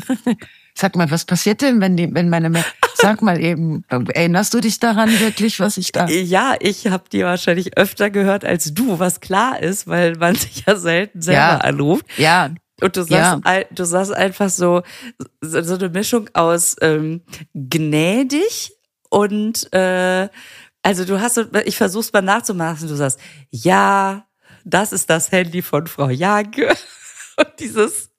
[0.74, 4.78] sag mal, was passiert denn, wenn die, wenn meine, sag mal eben, erinnerst du dich
[4.80, 6.06] daran wirklich, was ich da?
[6.09, 10.64] Ja, ich habe die wahrscheinlich öfter gehört als du, was klar ist, weil man sich
[10.66, 11.56] ja selten selber Ja.
[11.59, 12.06] anruft.
[12.16, 13.62] Ja, Und du sagst, Ja.
[13.70, 14.82] du sagst einfach so,
[15.42, 17.20] so eine Mischung aus ähm,
[17.54, 18.72] gnädig
[19.11, 20.28] und äh,
[20.82, 23.18] also du hast, ich versuch's mal nachzumachen, du sagst,
[23.50, 24.24] ja,
[24.66, 26.74] das ist das Handy von Frau Janke.
[27.38, 28.11] Und dieses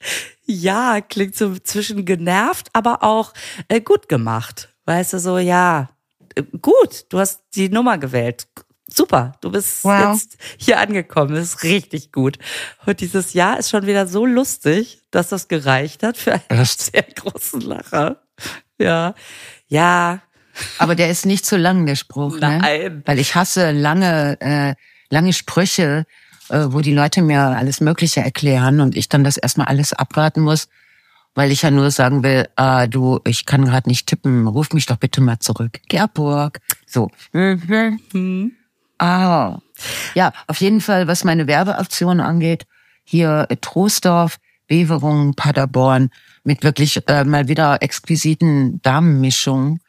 [0.45, 3.33] Ja klingt so zwischen genervt, aber auch
[3.67, 4.69] äh, gut gemacht.
[4.85, 5.89] Weißt du, so, ja,
[6.35, 8.47] äh, gut, du hast die Nummer gewählt.
[8.89, 10.13] Super, du bist Wow.
[10.13, 12.37] jetzt hier angekommen, das ist richtig gut.
[12.85, 16.81] Und dieses Ja ist schon wieder so lustig, dass das gereicht hat für einen Echt?
[16.81, 18.21] sehr großen Lacher.
[18.79, 19.13] Ja,
[19.67, 20.21] ja,
[20.77, 22.59] aber der ist nicht zu lang, der Spruch, ne?
[22.59, 23.03] Nein.
[23.05, 24.75] Weil ich hasse lange, äh,
[25.09, 26.05] lange Sprüche,
[26.49, 30.67] wo die Leute mir alles Mögliche erklären und ich dann das erstmal alles abwarten muss,
[31.35, 34.85] weil ich ja nur sagen will, ah, du, ich kann gerade nicht tippen, ruf mich
[34.85, 35.79] doch bitte mal zurück.
[35.87, 36.59] Gerburg.
[36.85, 37.11] So.
[38.97, 39.59] Ah.
[40.15, 42.65] Ja, auf jeden Fall, was meine Werbeaktion angeht,
[43.03, 46.09] hier äh, Troisdorf, Beverung, Paderborn,
[46.43, 49.79] mit wirklich äh, mal wieder exquisiten Damenmischungen.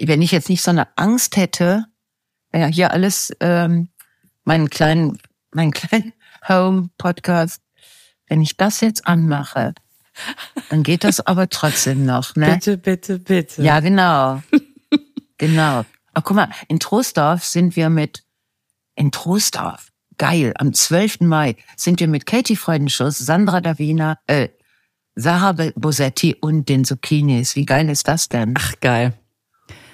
[0.00, 1.84] Wenn ich jetzt nicht so eine Angst hätte,
[2.52, 3.88] ja, hier alles, ähm,
[4.44, 5.18] meinen kleinen,
[5.54, 6.12] meinen kleinen
[6.48, 7.60] Home-Podcast,
[8.28, 9.74] wenn ich das jetzt anmache,
[10.70, 12.54] dann geht das aber trotzdem noch, ne?
[12.54, 13.62] bitte, bitte, bitte.
[13.62, 14.42] Ja, genau.
[15.38, 15.84] genau.
[16.12, 18.24] Aber guck mal, in Troisdorf sind wir mit,
[18.94, 19.88] in Troisdorf,
[20.18, 21.20] geil, am 12.
[21.20, 24.48] Mai sind wir mit Katie Freudenschuss, Sandra Davina, äh,
[25.16, 27.56] Sarah Bosetti und den Zucchinis.
[27.56, 28.54] Wie geil ist das denn?
[28.56, 29.14] Ach, geil.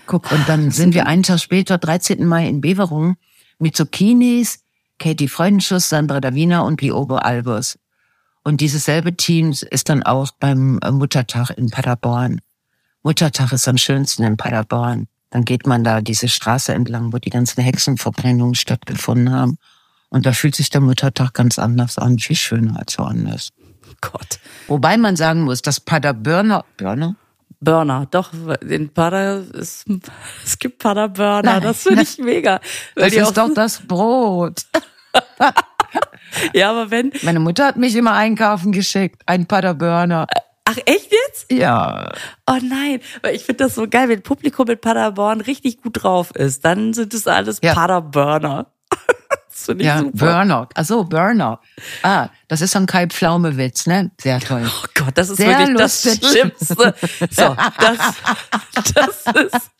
[0.06, 2.26] Guck, und dann sind wir einen Tag später, 13.
[2.26, 3.16] Mai in Beverung,
[3.58, 4.64] mit Zucchinis,
[5.00, 7.78] Katie Freudenschuss, Sandra Davina und Liobo Albus.
[8.44, 12.40] Und dieses selbe Team ist dann auch beim äh, Muttertag in Paderborn.
[13.02, 15.08] Muttertag ist am schönsten in Paderborn.
[15.30, 19.56] Dann geht man da diese Straße entlang, wo die ganzen Hexenverbrennungen stattgefunden haben.
[20.10, 23.50] Und da fühlt sich der Muttertag ganz anders an, viel schöner als woanders.
[24.00, 24.38] Gott.
[24.66, 27.16] Wobei man sagen muss, dass Paderborner, Börner?
[27.60, 28.30] Burner, doch,
[28.66, 29.84] in Pader, es,
[30.44, 31.62] es gibt Paderburner, Nein.
[31.62, 32.60] das finde ich mega.
[32.94, 34.62] Das ist doch das Brot.
[36.54, 40.26] ja, aber wenn, Meine Mutter hat mich immer einkaufen geschickt, ein Paderborner.
[40.64, 41.50] ach echt jetzt?
[41.52, 42.12] Ja,
[42.46, 46.30] Oh nein, weil ich finde das so geil, wenn Publikum mit Paderborn richtig gut drauf
[46.34, 47.74] ist, dann sind es alles Ja.
[47.74, 48.66] Paderburner.
[49.60, 50.12] Das finde ich ja, super.
[50.12, 50.68] Burner.
[50.74, 51.60] Ach so, Burner.
[52.02, 54.10] Ah, das ist so ein Kai Pflaume Witz, ne?
[54.20, 54.62] Sehr toll.
[54.66, 56.30] Oh Gott, das ist Sehr wirklich das lustig.
[56.30, 56.94] Schlimmste.
[57.30, 59.70] So, das, das ist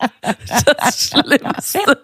[0.67, 1.99] das Schlimmste.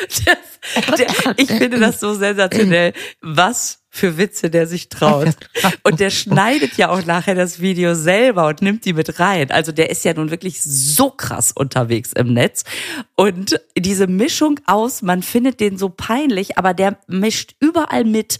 [0.00, 5.34] Das, der, ich finde das so sensationell, was für Witze der sich traut.
[5.82, 9.50] Und der schneidet ja auch nachher das Video selber und nimmt die mit rein.
[9.50, 12.64] Also der ist ja nun wirklich so krass unterwegs im Netz.
[13.16, 18.38] Und diese Mischung aus, man findet den so peinlich, aber der mischt überall mit.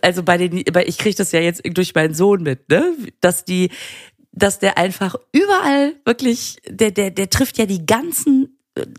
[0.00, 2.94] Also bei den, ich kriege das ja jetzt durch meinen Sohn mit, ne?
[3.20, 3.70] Dass die,
[4.32, 8.49] dass der einfach überall wirklich, der, der, der trifft ja die ganzen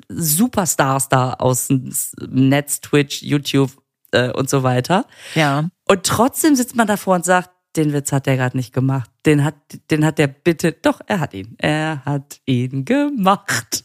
[0.10, 1.92] Superstars da aus dem
[2.30, 3.72] Netz, Twitch, YouTube
[4.12, 5.06] äh, und so weiter.
[5.36, 5.70] Ja.
[5.88, 9.10] Und trotzdem sitzt man davor und sagt, den Witz hat der gerade nicht gemacht.
[9.26, 9.56] Den hat,
[9.90, 11.56] den hat der bitte, doch, er hat ihn.
[11.58, 13.84] Er hat ihn gemacht.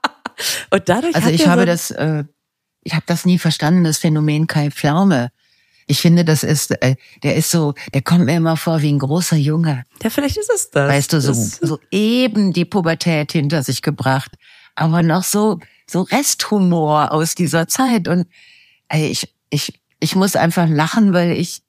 [0.70, 2.24] und dadurch Also ich habe so, das, äh,
[2.82, 5.30] ich habe das nie verstanden, das Phänomen Kai Pflaume.
[5.86, 8.98] Ich finde, das ist, äh, der ist so, der kommt mir immer vor wie ein
[8.98, 9.84] großer Junge.
[10.02, 10.88] Ja, vielleicht ist es das.
[10.88, 14.32] Weißt du, so, so eben die Pubertät hinter sich gebracht,
[14.74, 18.08] aber noch so, so Resthumor aus dieser Zeit.
[18.08, 18.26] Und
[18.88, 21.62] ey, ich, ich, ich muss einfach lachen, weil ich,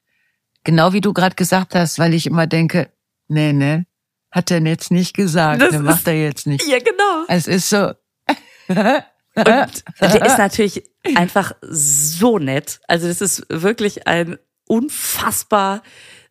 [0.63, 2.89] genau wie du gerade gesagt hast, weil ich immer denke,
[3.27, 3.83] nee, nee,
[4.31, 6.65] hat er jetzt nicht gesagt, Das ne, ist- macht er jetzt nicht.
[6.67, 7.25] Ja, genau.
[7.27, 7.91] Es ist so.
[8.67, 8.75] Und
[9.45, 10.83] der ist natürlich
[11.15, 12.79] einfach so nett.
[12.87, 14.37] Also das ist wirklich ein
[14.77, 15.81] unfassbar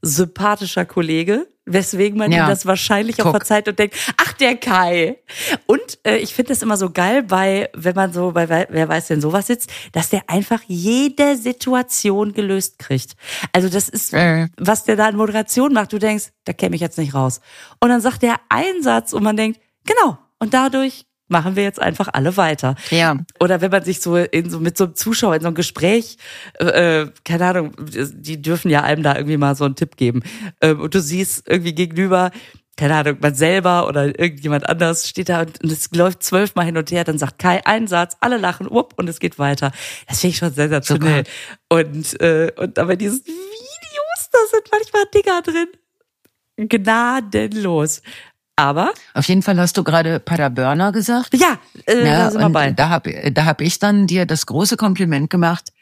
[0.05, 2.44] sympathischer Kollege, weswegen man Ja.
[2.44, 3.37] ihm das wahrscheinlich auch Guck.
[3.37, 5.18] verzeiht und denkt, ach der Kai.
[5.66, 8.88] Und äh, ich finde das immer so geil bei, wenn man so bei Wer- wer
[8.88, 13.12] weiß denn sowas sitzt, dass der einfach jede Situation gelöst kriegt.
[13.52, 14.48] Also das ist, Äh.
[14.59, 15.92] was der da in Moderation macht.
[15.92, 17.40] Du denkst, da käme ich jetzt nicht raus.
[17.78, 20.18] Und dann sagt der einen Satz und man denkt, genau.
[20.40, 22.77] Und dadurch machen wir jetzt einfach alle weiter.
[22.90, 23.16] Ja.
[23.40, 26.18] Oder wenn man sich so in so mit so einem Zuschauer in so einem Gespräch,
[26.61, 30.23] äh, keine Ahnung, die dürfen ja einem da irgendwie mal so einen Tipp geben.
[30.61, 32.31] Ähm, und du siehst irgendwie gegenüber,
[32.77, 36.77] keine Ahnung, man selber oder irgendjemand anders steht da und, und es läuft zwölfmal hin
[36.77, 39.73] und her, dann sagt Kai einen Satz, alle lachen, upp, und es geht weiter.
[40.09, 41.25] Das finde ich schon sensationell.
[41.68, 45.68] Und, äh, und aber diese Videos, da sind manchmal Dinger drin.
[46.68, 48.03] Gnadenlos.
[48.57, 51.31] Aber Auf jeden Fall hast du gerade Paderborner gesagt.
[51.35, 52.71] ja, äh, Ja, da sind wir bei.
[52.71, 55.73] da habe da hab ich dann dir das große Kompliment gemacht,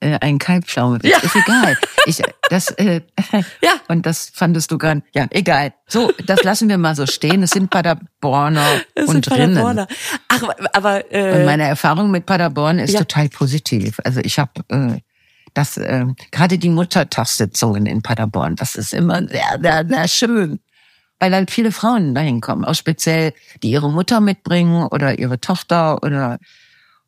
[0.00, 0.98] äh, ein Kalbpflaume.
[1.04, 1.18] Ja.
[1.18, 1.78] Ist egal.
[2.04, 3.00] Ich, das, äh,
[3.62, 3.70] Ja.
[3.88, 5.72] Und das fandest du gar Ja, egal.
[5.86, 7.42] So, das lassen wir mal so stehen.
[7.44, 9.28] Es sind Paderborner Das und sind.
[9.28, 9.86] Paderborner.
[10.28, 12.98] Ach, aber äh, Und meine Erfahrung mit Paderborn ist Ja.
[13.00, 13.98] total positiv.
[14.04, 15.00] Also ich habe äh,
[15.54, 20.60] das äh, gerade die Muttertagssitzungen in Paderborn, das ist immer sehr, sehr, sehr schön.
[21.18, 26.02] Weil halt viele Frauen dahin kommen, auch speziell, die ihre Mutter mitbringen oder ihre Tochter
[26.02, 26.38] oder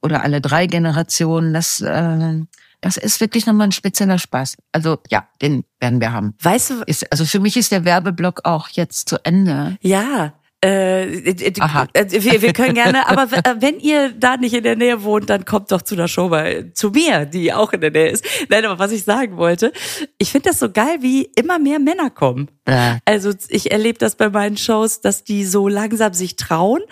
[0.00, 1.52] oder alle drei Generationen.
[1.52, 2.40] Das äh,
[2.80, 4.56] das ist wirklich nochmal ein spezieller Spaß.
[4.72, 6.34] Also ja, den werden wir haben.
[6.40, 9.76] weißt du, Ist, also für mich ist der Werbeblock auch jetzt zu Ende.
[9.80, 11.86] Ja, äh, Aha.
[11.92, 15.30] äh, wir, wir können gerne, aber äh, wenn ihr da nicht in der Nähe wohnt,
[15.30, 18.24] dann kommt doch zu der Show bei, zu mir, die auch in der Nähe ist.
[18.48, 19.72] Nein, aber was ich sagen wollte,
[20.18, 22.50] ich finde das so geil, wie immer mehr Männer kommen.
[22.64, 26.82] Äh, Also ich erlebe das bei meinen Shows, dass die so langsam sich trauen,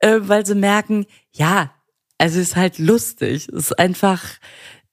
[0.00, 1.70] äh, weil sie merken, ja,
[2.18, 3.48] also es ist halt lustig.
[3.48, 4.22] Es ist einfach,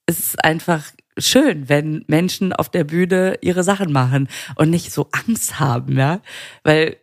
[0.05, 0.83] es ist einfach
[1.17, 6.21] schön, wenn Menschen auf der Bühne ihre Sachen machen und nicht so Angst haben, ja.
[6.63, 6.97] Weil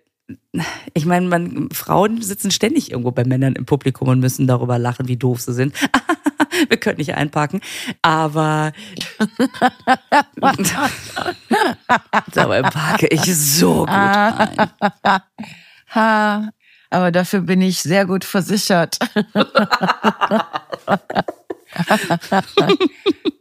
[0.95, 5.09] ich meine, man, Frauen sitzen ständig irgendwo bei Männern im Publikum und müssen darüber lachen,
[5.09, 5.75] wie doof sie sind.
[6.69, 7.61] Wir können nicht einparken,
[8.03, 8.73] aber
[12.33, 14.71] dabei parke ich so gut ein.
[15.95, 16.49] ha,
[16.91, 18.99] aber dafür bin ich sehr gut versichert.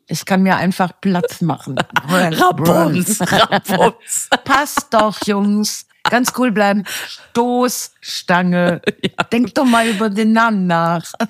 [0.08, 1.78] ich kann mir einfach Platz machen.
[2.08, 4.30] Rabums, Rabums.
[4.44, 5.88] Passt doch, Jungs.
[6.10, 6.84] Ganz cool bleiben.
[7.32, 8.82] Stoßstange.
[9.32, 11.04] Denk doch mal über den Namen nach.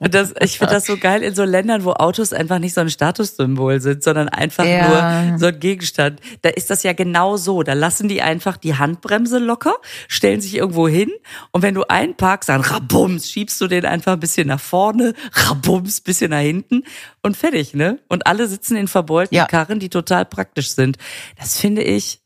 [0.00, 2.88] Das, ich finde das so geil in so Ländern, wo Autos einfach nicht so ein
[2.90, 5.22] Statussymbol sind, sondern einfach Ja.
[5.28, 6.20] nur so ein Gegenstand.
[6.42, 7.62] Da ist das ja genau so.
[7.62, 9.74] Da lassen die einfach die Handbremse locker,
[10.08, 11.10] stellen sich irgendwo hin
[11.52, 16.00] und wenn du einparkst, dann rabums, schiebst du den einfach ein bisschen nach vorne, rabums,
[16.00, 16.84] bisschen nach hinten
[17.22, 17.98] und fertig, ne?
[18.08, 19.46] Und alle sitzen in verbeulten Ja.
[19.46, 20.96] Karren, die total praktisch sind.
[21.38, 22.20] Das finde ich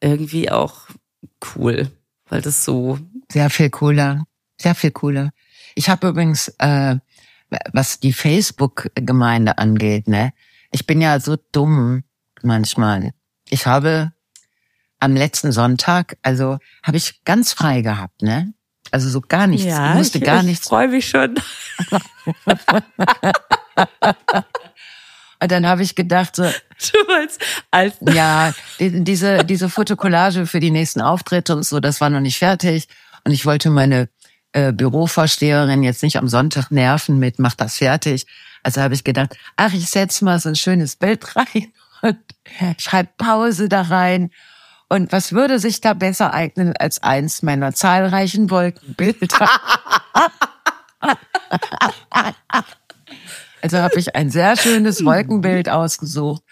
[0.00, 0.88] irgendwie auch
[1.54, 1.90] cool,
[2.28, 2.98] weil das so
[3.30, 4.24] Sehr viel cooler.
[4.60, 5.30] Sehr viel cooler.
[5.74, 6.96] Ich habe übrigens, äh,
[7.72, 10.32] was die Facebook-Gemeinde angeht, ne,
[10.70, 12.04] ich bin ja so dumm
[12.42, 13.12] manchmal.
[13.48, 14.12] Ich habe
[15.00, 18.54] am letzten Sonntag, also habe ich ganz frei gehabt, ne?
[18.90, 19.66] Also so gar nichts.
[19.66, 20.68] ich musste ich, gar ich nichts.
[20.68, 21.34] freue mich schon.
[25.40, 26.44] Und dann habe ich gedacht, so,
[26.92, 32.00] Du meinst, als ja, die, diese, diese Fotokollage für die nächsten Auftritte und so, das
[32.00, 32.88] war noch nicht fertig.
[33.24, 34.08] Und ich wollte meine
[34.52, 38.26] äh, Bürovorsteherin jetzt nicht am Sonntag nerven mit, mach das fertig.
[38.62, 42.18] Also habe ich gedacht, ach, ich setz mal so ein schönes Bild rein und
[42.78, 44.30] schreib Pause da rein.
[44.88, 49.48] Und was würde sich da besser eignen als eins meiner zahlreichen Wolkenbilder?
[53.64, 56.42] Also habe ich ein sehr schönes Wolkenbild ausgesucht.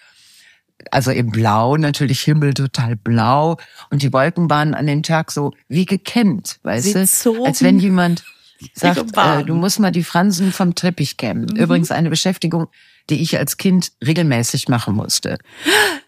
[0.90, 3.59] Also im Blau, natürlich Himmel total blau.
[3.90, 7.44] Und die Wolken waren an dem Tag so wie gekämmt, weißt du?
[7.44, 8.25] Als wenn jemand
[8.72, 11.55] sagt, äh, du musst mal die Fransen vom Teppich kämmen.
[11.55, 12.68] Übrigens eine Beschäftigung,
[13.11, 15.37] die ich als Kind regelmäßig machen musste.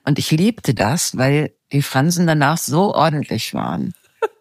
[0.07, 3.93] Und ich liebte das, weil die Fransen danach so ordentlich waren.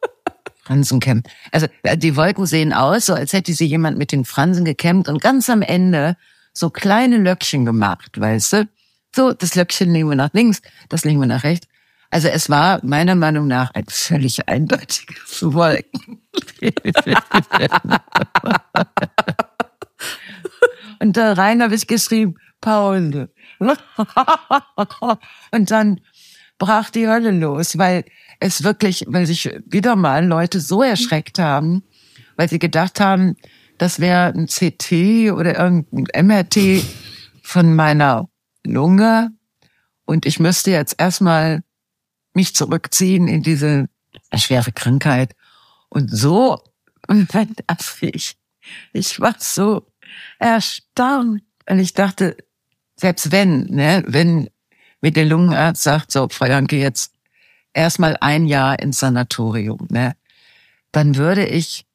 [0.63, 1.23] Fransen kämmen.
[1.51, 5.21] Also die Wolken sehen aus, so als hätte sie jemand mit den Fransen gekämmt und
[5.21, 6.15] ganz am Ende
[6.53, 8.69] so kleine Löckchen gemacht, weißt du?
[9.15, 11.67] So, das Löckchen legen wir nach links, das legen wir nach rechts.
[12.09, 16.21] Also es war meiner Meinung nach ein völlig eindeutiges Wolken.
[20.99, 23.29] Und da rein habe ich geschrieben, Paul.
[25.51, 26.01] Und dann
[26.59, 28.05] brach die Hölle los, weil
[28.39, 31.83] es wirklich, weil sich wieder mal Leute so erschreckt haben,
[32.35, 33.37] weil sie gedacht haben,
[33.83, 36.85] das wäre ein CT oder irgendein MRT
[37.41, 38.29] von meiner
[38.65, 39.31] Lunge
[40.05, 41.63] und ich müsste jetzt erstmal
[42.33, 43.89] mich zurückziehen in diese
[44.33, 45.35] schwere Krankheit.
[45.89, 46.63] Und so,
[47.09, 48.37] wenn das ich,
[48.93, 49.85] ich war so
[50.39, 51.43] erstaunt.
[51.69, 52.37] Und ich dachte,
[52.95, 54.49] selbst wenn, ne, wenn
[55.01, 57.13] mit der Lungenarzt sagt, so, Frau Janke, jetzt
[57.73, 60.15] erstmal ein Jahr ins Sanatorium, ne,
[60.93, 61.85] dann würde ich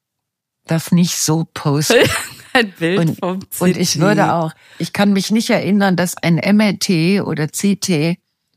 [0.69, 1.97] das nicht so posten.
[2.55, 3.61] Ein Bild Und, vom CT.
[3.61, 8.17] und ich würde auch, ich kann mich nicht erinnern, dass ein MRT oder CT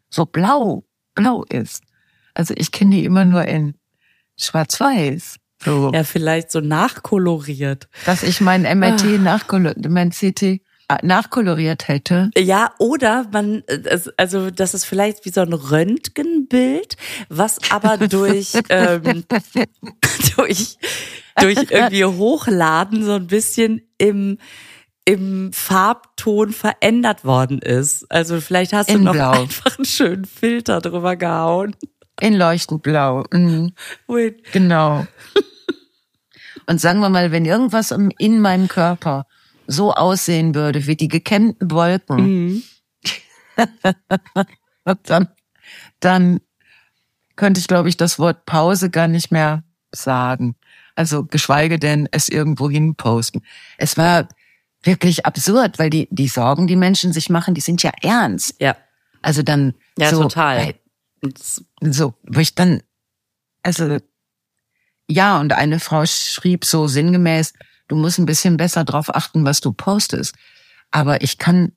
[0.10, 1.84] so blau, blau ist.
[2.34, 3.76] Also ich kenne die immer nur in
[4.40, 5.36] schwarz-weiß.
[5.64, 7.90] So, Ja, vielleicht so nachkoloriert.
[8.06, 8.74] dass ich mein Ah.
[8.74, 10.60] MRT nachkoloriert, mein CT äh,
[11.04, 12.32] nachkoloriert hätte.
[12.38, 16.98] Ja, oder man, äh, also das ist vielleicht wie so ein Röntgenbild,
[17.30, 19.26] was aber durch, ähm,
[20.36, 20.78] durch,
[21.40, 24.38] durch irgendwie Hochladen so ein bisschen im,
[25.06, 28.10] im Farbton verändert worden ist.
[28.12, 29.32] Also vielleicht hast du In noch Blau.
[29.32, 31.76] einfach einen schönen Filter drüber gehauen.
[32.20, 33.24] In leuchtend blau.
[33.32, 33.74] Mhm.
[34.08, 34.44] Wait.
[34.52, 35.08] Genau.
[36.68, 39.26] Und sagen wir mal, wenn irgendwas in meinem Körper
[39.68, 42.64] so aussehen würde wie die gekämmten Wolken, Mhm.
[45.04, 45.28] dann,
[46.00, 46.40] dann
[47.36, 50.56] könnte ich, glaube ich, das Wort Pause gar nicht mehr sagen.
[50.96, 53.42] Also geschweige denn es irgendwo hin posten.
[53.78, 54.28] Es war
[54.84, 58.56] wirklich absurd, weil die, die Sorgen, die Menschen sich machen, die sind ja ernst.
[58.60, 58.76] Ja,
[59.22, 60.58] Also dann ja, so, total.
[60.70, 60.74] äh,
[61.82, 62.82] so, wo ich dann,
[63.64, 63.98] also,
[65.08, 67.54] ja, und eine Frau schrieb so sinngemäß,
[67.88, 70.36] du musst ein bisschen besser drauf achten, was du postest.
[70.90, 71.74] Aber ich kann,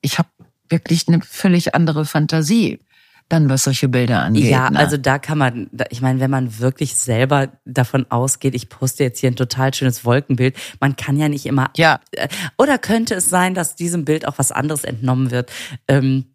[0.00, 0.28] ich habe
[0.68, 2.80] wirklich eine völlig andere Fantasie,
[3.28, 4.44] dann was solche Bilder angeht.
[4.44, 4.78] Ja, ne?
[4.78, 9.18] also da kann man, ich meine, wenn man wirklich selber davon ausgeht, ich poste jetzt
[9.18, 11.70] hier ein total schönes Wolkenbild, man kann ja nicht immer.
[11.76, 15.50] ja, Äh, Oder könnte es sein, dass diesem Bild auch was anderes entnommen wird?
[15.88, 16.26] Ähm,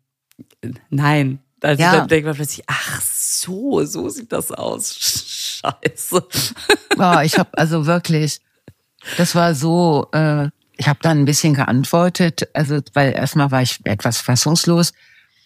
[0.89, 1.39] nein.
[1.61, 1.95] Also Ja.
[1.95, 4.93] dann denkt man plötzlich, ach so, so sieht das aus.
[5.61, 6.27] Scheiße.
[6.97, 8.41] oh, ich habe also wirklich,
[9.17, 13.79] das war so, äh, ich habe dann ein bisschen geantwortet, also weil erstmal war ich
[13.85, 14.93] etwas fassungslos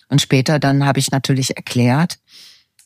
[0.10, 2.20] und später dann habe ich natürlich erklärt,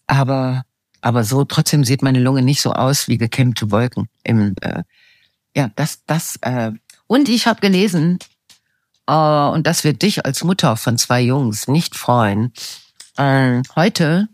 [0.07, 0.63] aber
[1.01, 4.83] aber so trotzdem sieht meine Lunge nicht so aus wie gekämmte Wolken im äh,
[5.55, 6.71] ja das das äh,
[7.07, 8.19] und ich habe gelesen
[9.07, 12.53] äh, und das wird dich als Mutter von zwei Jungs nicht freuen.
[13.17, 14.29] Äh, heute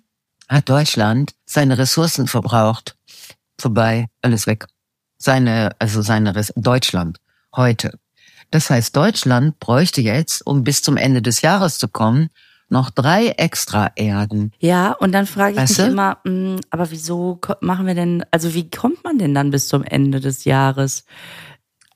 [0.50, 2.98] hat Deutschland seine Ressourcen verbraucht.
[3.60, 4.67] Vorbei, alles weg.
[5.17, 7.19] Seine, also seine Res Deutschland
[7.56, 7.98] heute.
[8.52, 12.30] Das heißt, Deutschland bräuchte jetzt, um bis zum Ende des Jahres zu kommen,
[12.69, 14.51] noch drei extra Erden.
[14.60, 15.91] Ja, und dann frage ich Weißt mich du?
[15.91, 19.84] immer, mh, aber wieso machen wir denn, also wie kommt man denn dann bis zum
[19.84, 21.06] Ende des Jahres?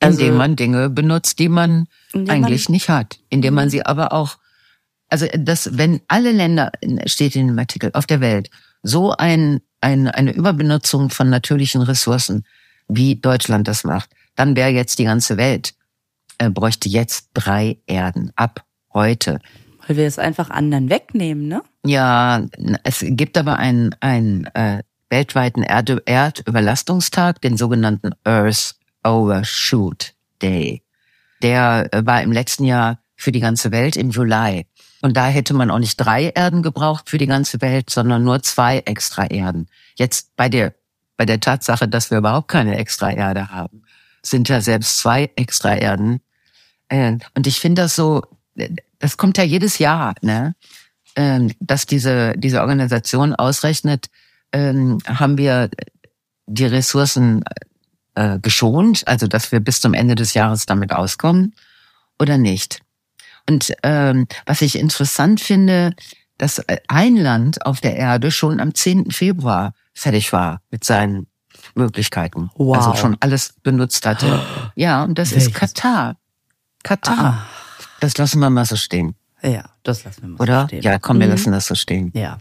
[0.00, 4.38] Also, indem man Dinge benutzt, die man eigentlich nicht hat, indem man sie aber auch,
[5.08, 6.72] also das, wenn alle Länder,
[7.06, 8.50] steht in dem Artikel, auf der Welt,
[8.82, 12.44] so ein, ein, eine Überbenutzung von natürlichen Ressourcen,
[12.88, 15.74] wie Deutschland das macht, dann wäre jetzt die ganze Welt,
[16.38, 19.40] äh, bräuchte jetzt drei Erden ab heute.
[19.90, 21.64] Weil wir es einfach anderen wegnehmen, ne?
[21.84, 22.46] Ja,
[22.84, 30.84] es gibt aber einen, einen äh, weltweiten Erde, Erdüberlastungstag, den sogenannten Earth Overshoot Day.
[31.42, 34.64] Der äh, war im letzten Jahr für die ganze Welt im Juli.
[35.02, 38.44] Und da hätte man auch nicht drei Erden gebraucht für die ganze Welt, sondern nur
[38.44, 39.66] zwei extra Erden.
[39.96, 40.72] Jetzt bei der,
[41.16, 43.82] bei der Tatsache, dass wir überhaupt keine extra Erde haben,
[44.22, 46.20] sind ja selbst zwei extra Erden.
[46.88, 48.22] Äh, Und ich finde das so,
[48.98, 50.54] das kommt ja jedes Jahr, ne?
[51.16, 54.06] ähm, dass diese, diese Organisation ausrechnet,
[54.52, 55.70] ähm, haben wir
[56.46, 57.44] die Ressourcen
[58.14, 61.54] äh, geschont, also dass wir bis zum Ende des Jahres damit auskommen
[62.18, 62.80] oder nicht.
[63.48, 65.94] Und ähm, was ich interessant finde,
[66.38, 69.10] dass ein Land auf der Erde schon am 10.
[69.10, 71.26] Februar fertig war mit seinen
[71.74, 72.50] Möglichkeiten.
[72.54, 72.76] Wow.
[72.76, 74.40] Also schon alles benutzt hatte.
[74.76, 75.74] Ja, und das ist Welches?
[75.74, 76.16] Katar.
[76.82, 77.46] Katar.
[78.00, 80.60] Das lassen wir mal so stehen, ja, das lassen wir mal oder?
[80.62, 80.82] so stehen.
[80.82, 81.32] Ja, komm, wir Mhm.
[81.32, 82.10] lassen das so stehen.
[82.14, 82.38] Ja.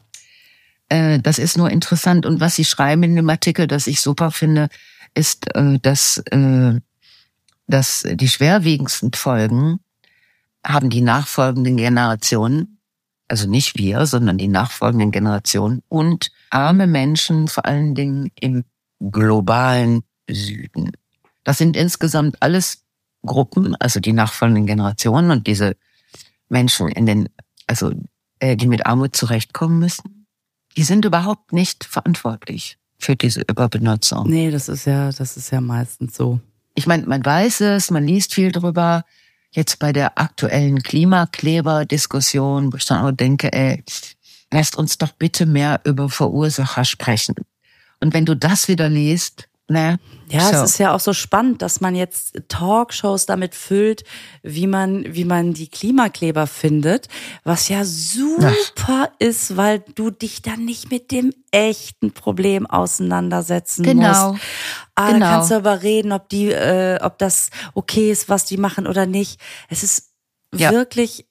[0.89, 2.25] Äh, das ist nur interessant.
[2.25, 4.69] Und was Sie schreiben in dem Artikel, das ich super finde,
[5.13, 6.79] ist, äh, dass, äh,
[7.67, 9.79] dass die schwerwiegendsten Folgen
[10.65, 12.79] haben die nachfolgenden Generationen,
[13.27, 18.63] also nicht wir, sondern die nachfolgenden Generationen und arme Menschen, vor allen Dingen im
[18.99, 20.91] globalen Süden.
[21.43, 22.83] Das sind insgesamt alles
[23.25, 25.75] Gruppen, also die nachfolgenden Generationen und diese
[26.47, 27.29] Menschen in den,
[27.67, 27.91] also
[28.39, 30.19] äh, die mit Armut zurechtkommen müssen
[30.77, 34.29] die sind überhaupt nicht verantwortlich für diese Überbenutzung.
[34.29, 36.39] Nee, das ist ja, das ist ja meistens so.
[36.75, 39.03] Ich meine, man weiß es, man liest viel drüber.
[39.51, 43.83] Jetzt bei der aktuellen Klimakleber-Diskussion, wo ich dann auch denke, ey,
[44.51, 47.35] lasst uns doch bitte mehr über Verursacher sprechen.
[47.99, 49.99] Und wenn du das wieder liest, Ne?
[50.29, 50.63] Ja, so.
[50.63, 54.03] es ist ja auch so spannend, dass man jetzt Talkshows damit füllt,
[54.41, 57.07] wie man, wie man die Klimakleber findet,
[57.43, 58.53] was ja super
[58.87, 59.09] Ach.
[59.19, 64.31] ist, weil du dich dann nicht mit dem echten Problem auseinandersetzen genau.
[64.31, 64.43] musst.
[64.95, 65.19] Ah, genau.
[65.19, 68.87] Da kannst du aber reden, ob die, äh, ob das okay ist, was die machen
[68.87, 69.39] oder nicht.
[69.67, 70.13] Es ist
[70.55, 70.71] ja.
[70.71, 71.27] wirklich,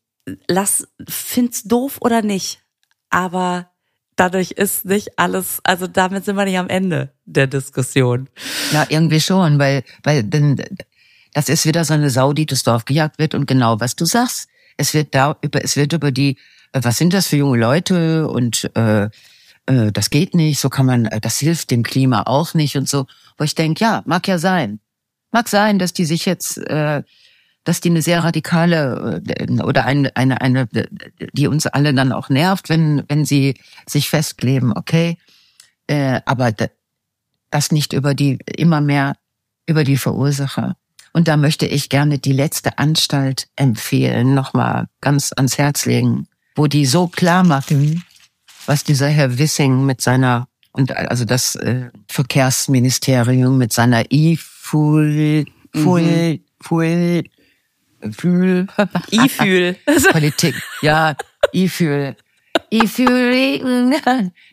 [0.47, 2.63] lass, find's doof oder nicht,
[3.11, 3.71] aber
[4.19, 8.29] dadurch ist nicht alles, also damit sind wir nicht am Ende der Diskussion.
[8.73, 10.63] Ja, irgendwie schon, weil, weil denn
[11.35, 14.05] das ist wieder so eine Sau, die das Dorf gejagt wird und genau was du
[14.05, 14.49] sagst.
[14.77, 16.37] Es wird da über, es wird über die,
[16.73, 20.87] äh, was sind das für junge Leute und äh, äh, das geht nicht, so kann
[20.87, 23.07] man, äh, das hilft dem Klima auch nicht und so.
[23.37, 24.81] Wo ich denke, ja, mag ja sein.
[25.31, 27.03] Mag sein, dass die sich jetzt äh,
[27.69, 30.67] dass die eine sehr radikale äh, oder eine, eine, eine,
[31.35, 35.19] die uns alle dann auch nervt, wenn, wenn sie sich festkleben, okay.
[35.87, 36.51] Äh, aber
[37.51, 39.17] das nicht über die, immer mehr
[39.67, 40.77] über die Verursacher.
[41.13, 46.69] Und da möchte ich gerne die letzte Anstalt empfehlen, nochmal ganz ans Herz legen, wo
[46.69, 48.03] die so klar machen,
[48.65, 55.45] was dieser Herr Wissing mit seiner, und also das äh, Verkehrsministerium mit seiner IFUL,
[55.75, 56.41] FUL, mhm.
[56.61, 57.25] FUL,
[58.13, 58.67] Fühl.
[59.13, 59.77] I-Fühl.
[60.13, 60.55] Politik.
[60.83, 61.17] Ja,
[61.53, 62.17] I-Fühl.
[62.73, 63.95] I-Fühl.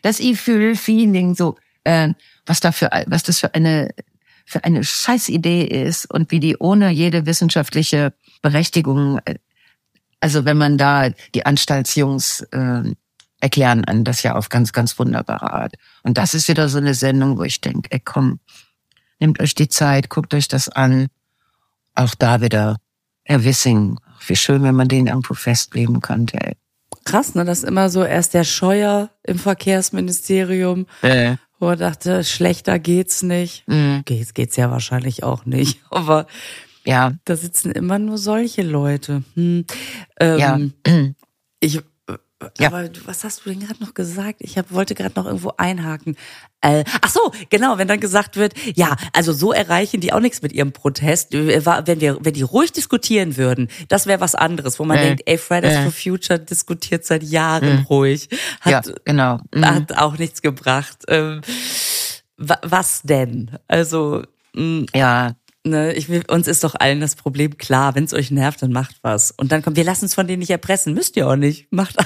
[0.02, 2.10] Das I-Fühl-Feeling, so, äh,
[2.44, 3.90] was da für, was das für eine,
[4.44, 9.36] für eine Scheißidee ist und wie die ohne jede wissenschaftliche Berechtigung, äh,
[10.20, 12.94] also wenn man da die Anstaltsjungs äh,
[13.40, 15.74] erklären an das ja auf ganz, ganz wunderbare Art.
[16.02, 18.40] Und das ist wieder so eine Sendung, wo ich denke, ey komm,
[19.20, 21.08] nehmt euch die Zeit, guckt euch das an.
[21.94, 22.78] Auch da wieder
[23.28, 23.98] Herr Wissing,
[24.28, 26.38] wie schön, wenn man den irgendwo festleben könnte.
[26.40, 26.52] Ey.
[27.04, 27.44] Krass, ne?
[27.44, 31.36] Das ist immer so erst der Scheuer im Verkehrsministerium, äh.
[31.58, 33.66] wo er dachte, schlechter geht's nicht.
[33.66, 34.02] Mhm.
[34.04, 35.80] Geht's, geht's ja wahrscheinlich auch nicht.
[35.90, 36.26] Aber
[36.84, 39.24] ja, da sitzen immer nur solche Leute.
[39.34, 39.64] Hm.
[40.20, 40.60] Ähm, ja.
[41.58, 41.80] Ich
[42.58, 42.68] ja.
[42.68, 44.40] Aber was hast du denn gerade noch gesagt?
[44.40, 46.16] Ich hab, wollte gerade noch irgendwo einhaken.
[46.60, 50.42] Äh, ach so, genau, wenn dann gesagt wird, ja, also so erreichen die auch nichts
[50.42, 51.34] mit ihrem Protest.
[51.34, 55.02] Äh, wenn wir, wenn die ruhig diskutieren würden, das wäre was anderes, wo man äh,
[55.02, 55.82] denkt, ey, Fridays äh.
[55.82, 57.82] for Future diskutiert seit Jahren mhm.
[57.84, 58.28] ruhig.
[58.60, 59.38] Hat, ja, genau.
[59.54, 59.64] Mhm.
[59.64, 61.04] Hat auch nichts gebracht.
[61.08, 61.42] Ähm,
[62.36, 63.58] was denn?
[63.68, 64.22] Also,
[64.54, 65.36] mh, mm, ja.
[65.64, 67.96] Ne, ich uns ist doch allen das Problem klar.
[67.96, 69.32] Wenn es euch nervt, dann macht was.
[69.32, 70.94] Und dann kommt, wir lassen es von denen nicht erpressen.
[70.94, 71.72] Müsst ihr auch nicht.
[71.72, 71.96] Macht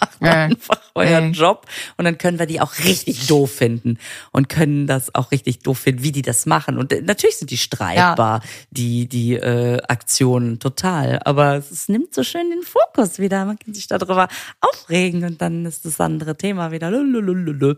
[0.00, 0.44] macht ja.
[0.44, 1.40] einfach euren ja.
[1.40, 1.66] Job
[1.96, 3.98] und dann können wir die auch richtig doof finden
[4.32, 6.78] und können das auch richtig doof finden, wie die das machen.
[6.78, 8.50] Und äh, natürlich sind die streitbar, ja.
[8.70, 11.20] die, die äh, Aktionen total.
[11.24, 13.44] Aber es nimmt so schön den Fokus wieder.
[13.44, 14.28] Man kann sich darüber
[14.60, 16.90] aufregen und dann ist das andere Thema wieder.
[16.90, 17.74] Lululululu.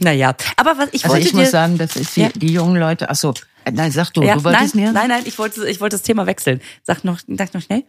[0.00, 2.28] Naja, aber was ich also wollte ich muss sagen, das ist die, ja.
[2.34, 3.08] die jungen Leute.
[3.10, 3.32] Ach so,
[3.64, 4.92] äh, nein, sag du, ja, du wolltest nein, mir.
[4.92, 6.60] Nein, nein, ich wollte, ich wollte das Thema wechseln.
[6.82, 7.84] Sag noch, sag noch schnell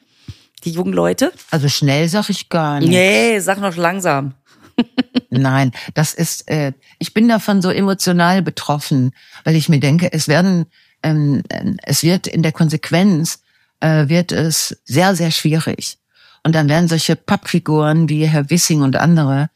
[0.65, 1.31] die jungen Leute?
[1.51, 2.89] Also schnell sag ich gar nicht.
[2.89, 4.33] Nee, sag noch langsam.
[5.29, 9.11] Nein, das ist, äh, ich bin davon so emotional betroffen,
[9.43, 10.65] weil ich mir denke, es werden,
[11.03, 11.43] ähm,
[11.83, 13.41] es wird in der Konsequenz,
[13.79, 15.97] äh, wird es sehr, sehr schwierig.
[16.43, 19.49] Und dann werden solche Pappfiguren wie Herr Wissing und andere,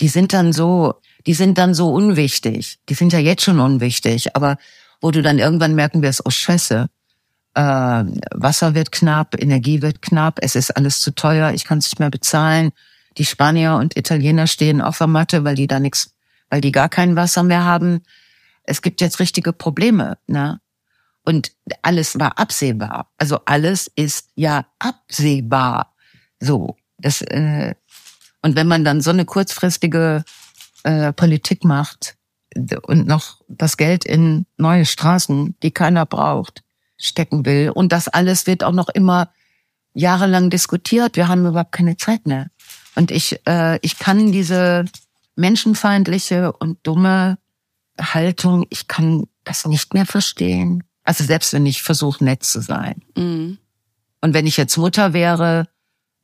[0.00, 0.94] die sind dann so,
[1.26, 2.78] die sind dann so unwichtig.
[2.88, 4.56] Die sind ja jetzt schon unwichtig, aber
[5.00, 6.88] wo du dann irgendwann merken wirst, oh Scheiße,
[7.58, 8.04] äh,
[8.34, 11.98] Wasser wird knapp, Energie wird knapp, es ist alles zu teuer, ich kann es nicht
[11.98, 12.70] mehr bezahlen.
[13.16, 16.14] Die Spanier und Italiener stehen auf der Matte, weil die da nichts,
[16.50, 18.02] weil die gar kein Wasser mehr haben.
[18.62, 20.60] Es gibt jetzt richtige Probleme, ne?
[21.24, 21.50] Und
[21.82, 23.10] alles war absehbar.
[23.18, 25.94] Also alles ist ja absehbar.
[26.38, 27.74] So, das äh,
[28.40, 30.24] und wenn man dann so eine kurzfristige
[30.84, 32.16] äh, Politik macht
[32.82, 36.62] und noch das Geld in neue Straßen, die keiner braucht,
[36.98, 37.70] stecken will.
[37.70, 39.30] Und das alles wird auch noch immer
[39.94, 41.16] jahrelang diskutiert.
[41.16, 42.50] Wir haben überhaupt keine Zeit mehr.
[42.94, 44.84] Und ich, äh, ich kann diese
[45.36, 47.38] menschenfeindliche und dumme
[48.00, 50.84] Haltung, ich kann das nicht mehr verstehen.
[51.04, 53.02] Also selbst wenn ich versuche, nett zu sein.
[53.16, 53.58] Mhm.
[54.20, 55.68] Und wenn ich jetzt Mutter wäre,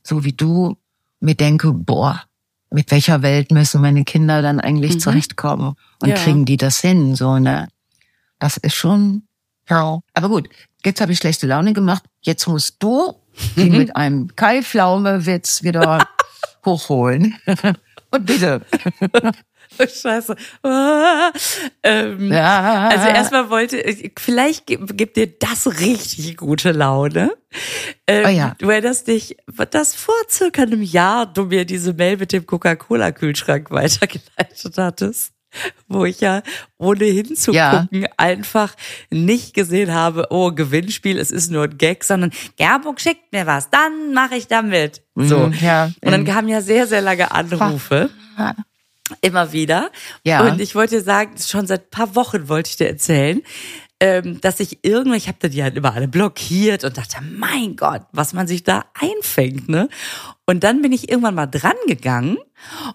[0.03, 0.77] so wie du,
[1.21, 2.23] mir denke, boah,
[2.71, 5.01] mit welcher Welt müssen meine Kinder dann eigentlich mhm.
[5.01, 5.75] zurechtkommen?
[6.03, 6.17] Und ja.
[6.17, 7.15] kriegen die das hin?
[7.15, 7.69] So, ne?
[8.39, 9.23] Das ist schon
[9.69, 10.01] ja.
[10.15, 10.49] Aber gut,
[10.85, 12.05] jetzt habe ich schlechte Laune gemacht.
[12.21, 13.15] Jetzt musst du
[13.57, 13.79] ihn mhm.
[13.79, 16.07] mit einem Kai Pflaume-Witz wieder
[16.65, 17.37] hochholen.
[18.11, 18.61] Und bitte.
[19.79, 20.37] Oh, Scheiße.
[20.63, 21.33] Ah,
[21.83, 22.89] ähm, ja.
[22.89, 23.83] Also erstmal wollte,
[24.19, 27.33] vielleicht gibt dir das richtig gute Laune.
[28.07, 28.57] Ähm, oh ja.
[28.61, 29.37] Weil das dich,
[29.71, 35.34] das vor circa einem Jahr du mir diese Mail mit dem Coca-Cola-Kühlschrank weitergeleitet hattest.
[35.89, 36.43] wo ich ja
[36.79, 38.09] ohne hinzugucken ja.
[38.17, 38.75] einfach
[39.11, 43.71] nicht gesehen habe, oh, Gewinnspiel, es ist nur ein Gag, sondern Gerburg schickt mir was,
[43.71, 45.03] dann mache ich damit.
[45.15, 45.49] So.
[45.49, 48.11] Mhm, ja, und dann kamen ja sehr, sehr lange Anrufe.
[49.21, 49.91] Immer wieder.
[50.23, 50.47] Ja.
[50.47, 53.43] Und ich wollte sagen, schon seit paar Wochen wollte ich dir erzählen,
[54.01, 57.77] ähm, dass ich irgendwie, ich habe da die halt immer alle blockiert und dachte, mein
[57.77, 59.89] Gott, was man sich da einfängt, ne?
[60.47, 62.37] Und dann bin ich irgendwann mal dran gegangen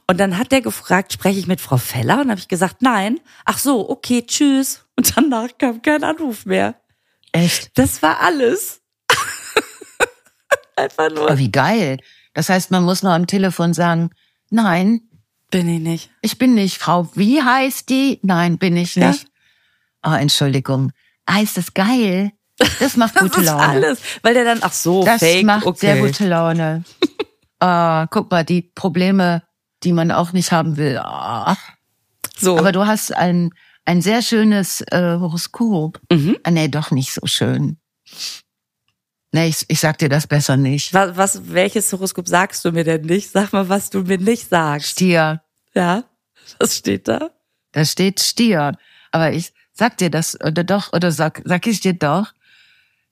[0.08, 2.22] und dann hat der gefragt, spreche ich mit Frau Feller?
[2.22, 3.20] Und habe ich gesagt, nein.
[3.46, 4.86] Ach so, okay, tschüss.
[4.96, 6.76] Und danach kam kein Anruf mehr.
[7.32, 7.78] Echt?
[7.78, 8.82] Das war alles.
[10.76, 11.32] Einfach nur.
[11.32, 11.98] Oh, wie geil.
[12.34, 14.12] Das heißt, man muss noch am Telefon sagen,
[14.50, 15.02] nein.
[15.52, 16.12] Bin ich nicht.
[16.22, 17.10] Ich bin nicht Frau.
[17.16, 18.20] Wie heißt die?
[18.22, 19.24] Nein, bin ich nicht.
[19.24, 20.12] Ja?
[20.12, 20.92] Oh, Entschuldigung.
[21.26, 22.32] Ah, ist das geil?
[22.80, 23.64] Das macht gute das ist Laune.
[23.64, 25.46] alles, weil der dann ach so das fake.
[25.46, 25.80] macht okay.
[25.80, 26.84] sehr gute Laune.
[27.60, 29.44] ah, guck mal, die Probleme,
[29.84, 30.98] die man auch nicht haben will.
[30.98, 31.58] Ah.
[32.38, 32.58] So.
[32.58, 33.52] Aber du hast ein
[33.90, 36.00] ein sehr schönes äh, Horoskop.
[36.12, 36.38] Mhm.
[36.44, 37.78] Ah, nee, doch nicht so schön.
[39.32, 40.94] Nee, ich, ich sag dir das besser nicht.
[40.94, 43.32] Was, was, welches Horoskop sagst du mir denn nicht?
[43.32, 44.90] Sag mal, was du mir nicht sagst.
[44.90, 45.42] Stier.
[45.74, 46.04] Ja.
[46.60, 47.32] Was steht da?
[47.72, 48.74] Da steht Stier.
[49.12, 52.32] Aber ich sag dir das oder doch, oder sag, sag ich dir doch.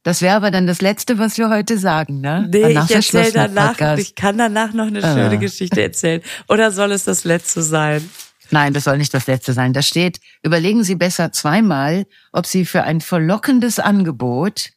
[0.07, 2.47] Das wäre aber dann das Letzte, was wir heute sagen, ne?
[2.49, 5.37] Nee, danach ich erzähle danach, ich kann danach noch eine schöne uh.
[5.37, 6.21] Geschichte erzählen.
[6.47, 8.09] Oder soll es das Letzte sein?
[8.49, 9.73] Nein, das soll nicht das Letzte sein.
[9.73, 14.69] Da steht, überlegen Sie besser zweimal, ob Sie für ein verlockendes Angebot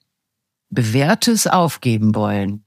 [0.69, 2.65] Bewährtes aufgeben wollen.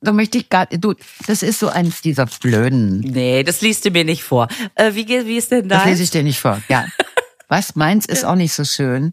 [0.00, 0.94] Da möchte ich gar, du,
[1.28, 3.02] das ist so eins dieser blöden.
[3.02, 4.48] Nee, das liest du mir nicht vor.
[4.74, 5.84] Äh, wie, wie ist denn das?
[5.84, 6.86] Das lese ich dir nicht vor, ja.
[7.46, 9.12] Was, meins ist auch nicht so schön.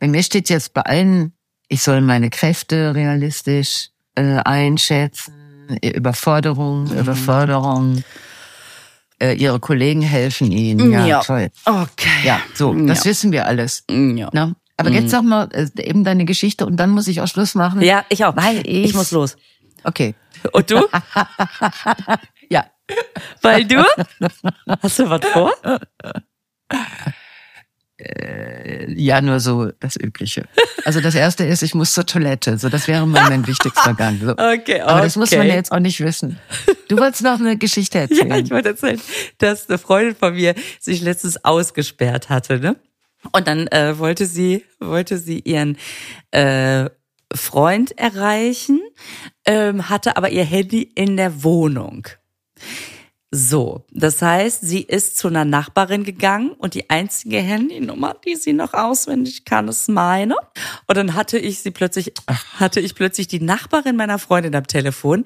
[0.00, 1.33] Bei mir steht jetzt bei allen,
[1.68, 6.98] ich soll meine Kräfte realistisch äh, einschätzen, Überforderung, mhm.
[6.98, 8.04] Überforderung.
[9.20, 10.90] Äh, ihre Kollegen helfen ihnen.
[10.90, 11.20] Ja, ja.
[11.20, 11.50] toll.
[11.64, 12.08] Okay.
[12.24, 13.10] Ja, so, das ja.
[13.10, 13.84] wissen wir alles.
[13.88, 14.28] Ja.
[14.32, 14.54] Na?
[14.76, 14.96] Aber mhm.
[14.96, 17.80] jetzt sag mal äh, eben deine Geschichte und dann muss ich auch Schluss machen.
[17.80, 18.36] Ja, ich auch.
[18.36, 19.36] Weil ich, ich muss los.
[19.84, 20.14] Okay.
[20.52, 20.76] Und du?
[22.50, 22.66] ja.
[23.40, 23.84] Weil du?
[24.82, 25.52] Hast du was vor?
[27.96, 30.46] Äh, ja, nur so das Übliche.
[30.84, 32.58] Also das erste ist, ich muss zur Toilette.
[32.58, 34.20] So, das wäre mal mein wichtigster Gang.
[34.20, 34.32] So.
[34.32, 34.80] Okay, okay.
[34.80, 36.38] Aber das muss man ja jetzt auch nicht wissen.
[36.88, 38.28] Du wolltest noch eine Geschichte erzählen.
[38.28, 39.00] Ja, ich wollte erzählen,
[39.38, 42.76] dass eine Freundin von mir sich letztens ausgesperrt hatte, ne?
[43.32, 45.78] Und dann äh, wollte sie, wollte sie ihren
[46.30, 46.90] äh,
[47.32, 48.80] Freund erreichen,
[49.46, 52.06] ähm, hatte aber ihr Handy in der Wohnung.
[53.36, 58.52] So, das heißt, sie ist zu einer Nachbarin gegangen und die einzige Handynummer, die sie
[58.52, 60.36] noch auswendig kann, ist meine.
[60.86, 62.12] Und dann hatte ich sie plötzlich,
[62.60, 65.24] hatte ich plötzlich die Nachbarin meiner Freundin am Telefon,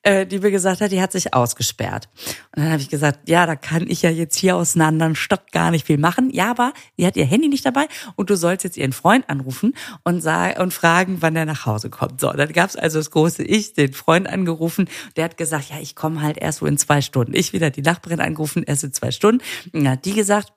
[0.00, 2.08] äh, die mir gesagt hat, die hat sich ausgesperrt.
[2.56, 5.14] Und dann habe ich gesagt, ja, da kann ich ja jetzt hier aus einer anderen
[5.14, 6.30] Stadt gar nicht viel machen.
[6.30, 9.74] Ja, aber die hat ihr Handy nicht dabei und du sollst jetzt ihren Freund anrufen
[10.02, 12.22] und sagen und fragen, wann er nach Hause kommt.
[12.22, 14.88] So, dann gab's also das große Ich, den Freund angerufen.
[15.16, 17.34] Der hat gesagt, ja, ich komme halt erst so in zwei Stunden.
[17.34, 19.42] Ich wieder die Nachbarin angerufen, erst in zwei Stunden.
[19.72, 20.52] Dann hat die gesagt,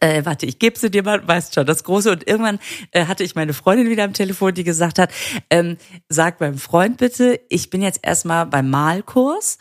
[0.00, 2.10] äh, warte, ich gebe sie dir mal, weißt schon, das Große.
[2.10, 2.58] Und irgendwann
[2.92, 5.12] äh, hatte ich meine Freundin wieder am Telefon, die gesagt hat,
[5.50, 5.76] ähm,
[6.08, 9.58] sag beim Freund bitte, ich bin jetzt erstmal beim Malkurs.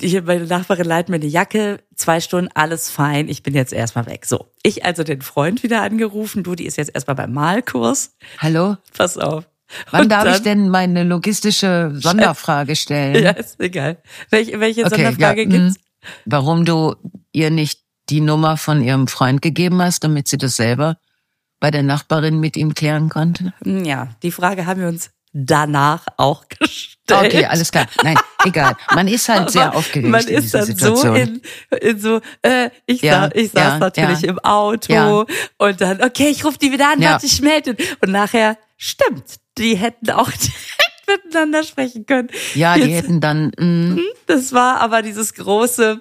[0.00, 4.06] Hier meine Nachbarin leitet mir eine Jacke, zwei Stunden, alles fein, ich bin jetzt erstmal
[4.06, 4.24] weg.
[4.24, 8.16] So, ich also den Freund wieder angerufen, du, die ist jetzt erstmal beim Malkurs.
[8.38, 8.76] Hallo?
[8.96, 9.44] Pass auf.
[9.90, 13.22] Wann und darf dann, ich denn meine logistische Sonderfrage stellen?
[13.22, 13.98] Ja, ist egal.
[14.30, 15.76] Welche, welche okay, Sonderfrage ja, gibt's?
[16.24, 16.94] Warum du
[17.32, 20.96] ihr nicht die Nummer von ihrem Freund gegeben hast, damit sie das selber
[21.60, 23.52] bei der Nachbarin mit ihm klären konnte?
[23.64, 26.98] Ja, die Frage haben wir uns danach auch gestellt.
[27.10, 27.86] Okay, alles klar.
[28.02, 28.76] Nein, egal.
[28.94, 30.08] Man ist halt sehr aufgeregt.
[30.08, 31.40] Man ist dann so in,
[31.80, 34.30] in so, äh, ich, ja, sa ich saß ja, natürlich ja.
[34.30, 35.26] im Auto
[35.58, 37.12] und dann, okay, ich rufe die wieder an, ja.
[37.12, 37.76] warte, ich melde.
[38.00, 42.28] Und nachher, stimmt, die hätten auch direkt miteinander sprechen können.
[42.54, 43.52] Ja, Jetzt, die hätten dann.
[43.58, 44.00] Mm.
[44.26, 46.00] Das war aber dieses große.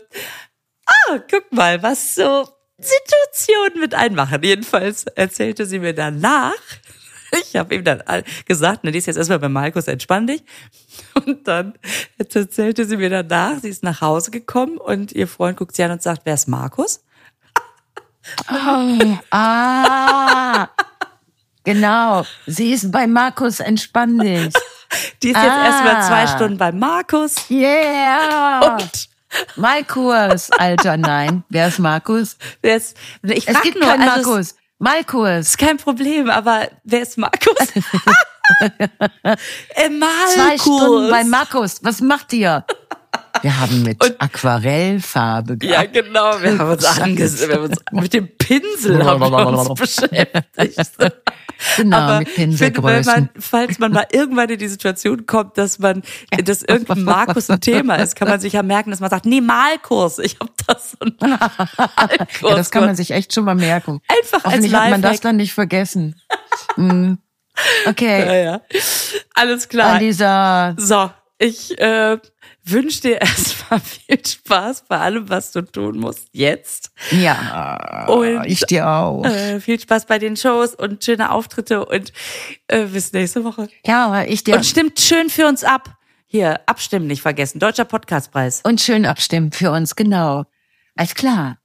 [0.86, 2.48] Ah, guck mal, was so
[2.78, 4.42] Situationen mit einmachen.
[4.44, 6.54] Jedenfalls erzählte sie mir danach.
[7.44, 8.02] Ich habe ihm dann
[8.46, 10.44] gesagt, na, die ist jetzt erstmal bei Markus, entspann dich.
[11.26, 11.74] Und dann
[12.18, 15.92] erzählte sie mir danach, sie ist nach Hause gekommen und ihr Freund guckt sie an
[15.92, 17.04] und sagt, wer ist Markus?
[18.50, 20.70] Oh, ah.
[21.68, 22.26] Genau.
[22.46, 24.54] Sie ist bei Markus, entspann dich.
[25.22, 25.44] Die ist ah.
[25.44, 27.36] jetzt erstmal zwei Stunden bei Markus.
[27.50, 28.78] Yeah.
[28.78, 29.10] Und
[29.58, 31.44] mein Kurs, Alter, nein.
[31.50, 32.38] Wer ist Markus?
[32.62, 34.56] Wer ist, ich es gibt nur, keinen also Markus.
[34.80, 35.48] Malkurs.
[35.48, 37.58] Ist kein Problem, aber wer ist Markus?
[38.62, 41.84] äh, Zwei Stunden bei Markus.
[41.84, 42.64] Was macht ihr?
[43.42, 46.42] Wir haben mit Und- Aquarellfarbe Ja, genau.
[46.42, 50.92] Wir haben uns, anges wir haben uns mit dem Pinsel haben wir uns beschäftigt.
[51.78, 53.12] Genau, Aber mit ich finde, Pinselgrößen.
[53.14, 56.04] man, falls man mal irgendwann in die Situation kommt, dass man,
[56.44, 59.42] dass irgendein Markus ein Thema ist, kann man sich ja merken, dass man sagt, nee,
[59.42, 60.20] Malkurs.
[60.20, 62.42] Ich habe das und Malkurs.
[62.42, 64.02] ja, das kann man sich echt schon mal merken.
[64.08, 66.16] Einfach als Hoffentlich hat man das dann nicht vergessen.
[66.76, 67.18] Hm.
[67.88, 68.62] Okay, Ja, ja.
[69.34, 69.98] Alles klar.
[70.00, 70.76] Lisa.
[70.78, 71.10] So,
[71.40, 72.18] ich äh,
[72.70, 76.92] wünsche dir erstmal viel Spaß bei allem, was du tun musst jetzt.
[77.12, 79.26] Ja, Und- ich dir auch.
[79.26, 82.12] Äh, viel Spaß bei den Shows und schöne Auftritte und
[82.68, 83.68] äh, bis nächste Woche.
[83.86, 84.56] Ja, ich dir.
[84.56, 85.96] Und stimmt schön für uns ab.
[86.26, 87.60] Hier, abstimmen nicht vergessen.
[87.60, 88.62] Deutscher Podcastpreis.
[88.64, 90.44] Und schön abstimmen für uns, genau.
[90.96, 91.58] Alles klar.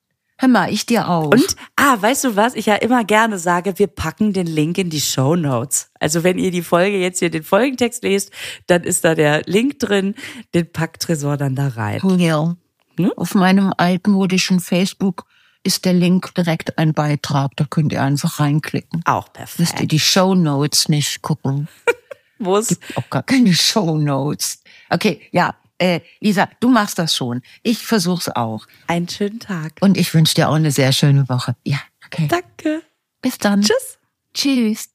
[0.43, 1.31] Hör mal, ich dir auch.
[1.31, 2.57] Und, ah, weißt du was?
[2.57, 5.93] Ich ja immer gerne sage, wir packen den Link in die Show Notes.
[6.01, 8.33] Also wenn ihr die Folge jetzt hier den Folgentext lest,
[8.67, 10.17] dann ist da der Link drin.
[10.53, 12.01] Den packt Tresor dann da rein.
[12.19, 12.57] Ja.
[12.99, 13.13] Ne?
[13.15, 15.27] Auf meinem altmodischen Facebook
[15.63, 17.53] ist der Link direkt ein Beitrag.
[17.55, 19.03] Da könnt ihr einfach reinklicken.
[19.05, 19.93] Auch Müsst ihr perfekt.
[19.93, 21.69] die Show Notes nicht gucken.
[22.41, 24.61] Wo es Auch gar keine Show Notes.
[24.91, 25.55] Okay, ja.
[25.83, 27.43] Äh, Lisa, du machst das schon.
[27.65, 28.67] Ich versuch's auch.
[28.87, 29.73] einen schönen Tag.
[29.81, 31.57] Und ich wünsche dir auch eine sehr schöne Woche.
[31.65, 32.29] Ja, okay.
[32.29, 32.83] Danke.
[33.21, 33.63] Bis dann.
[33.63, 33.99] Tschüss.
[34.33, 34.92] Tschüss.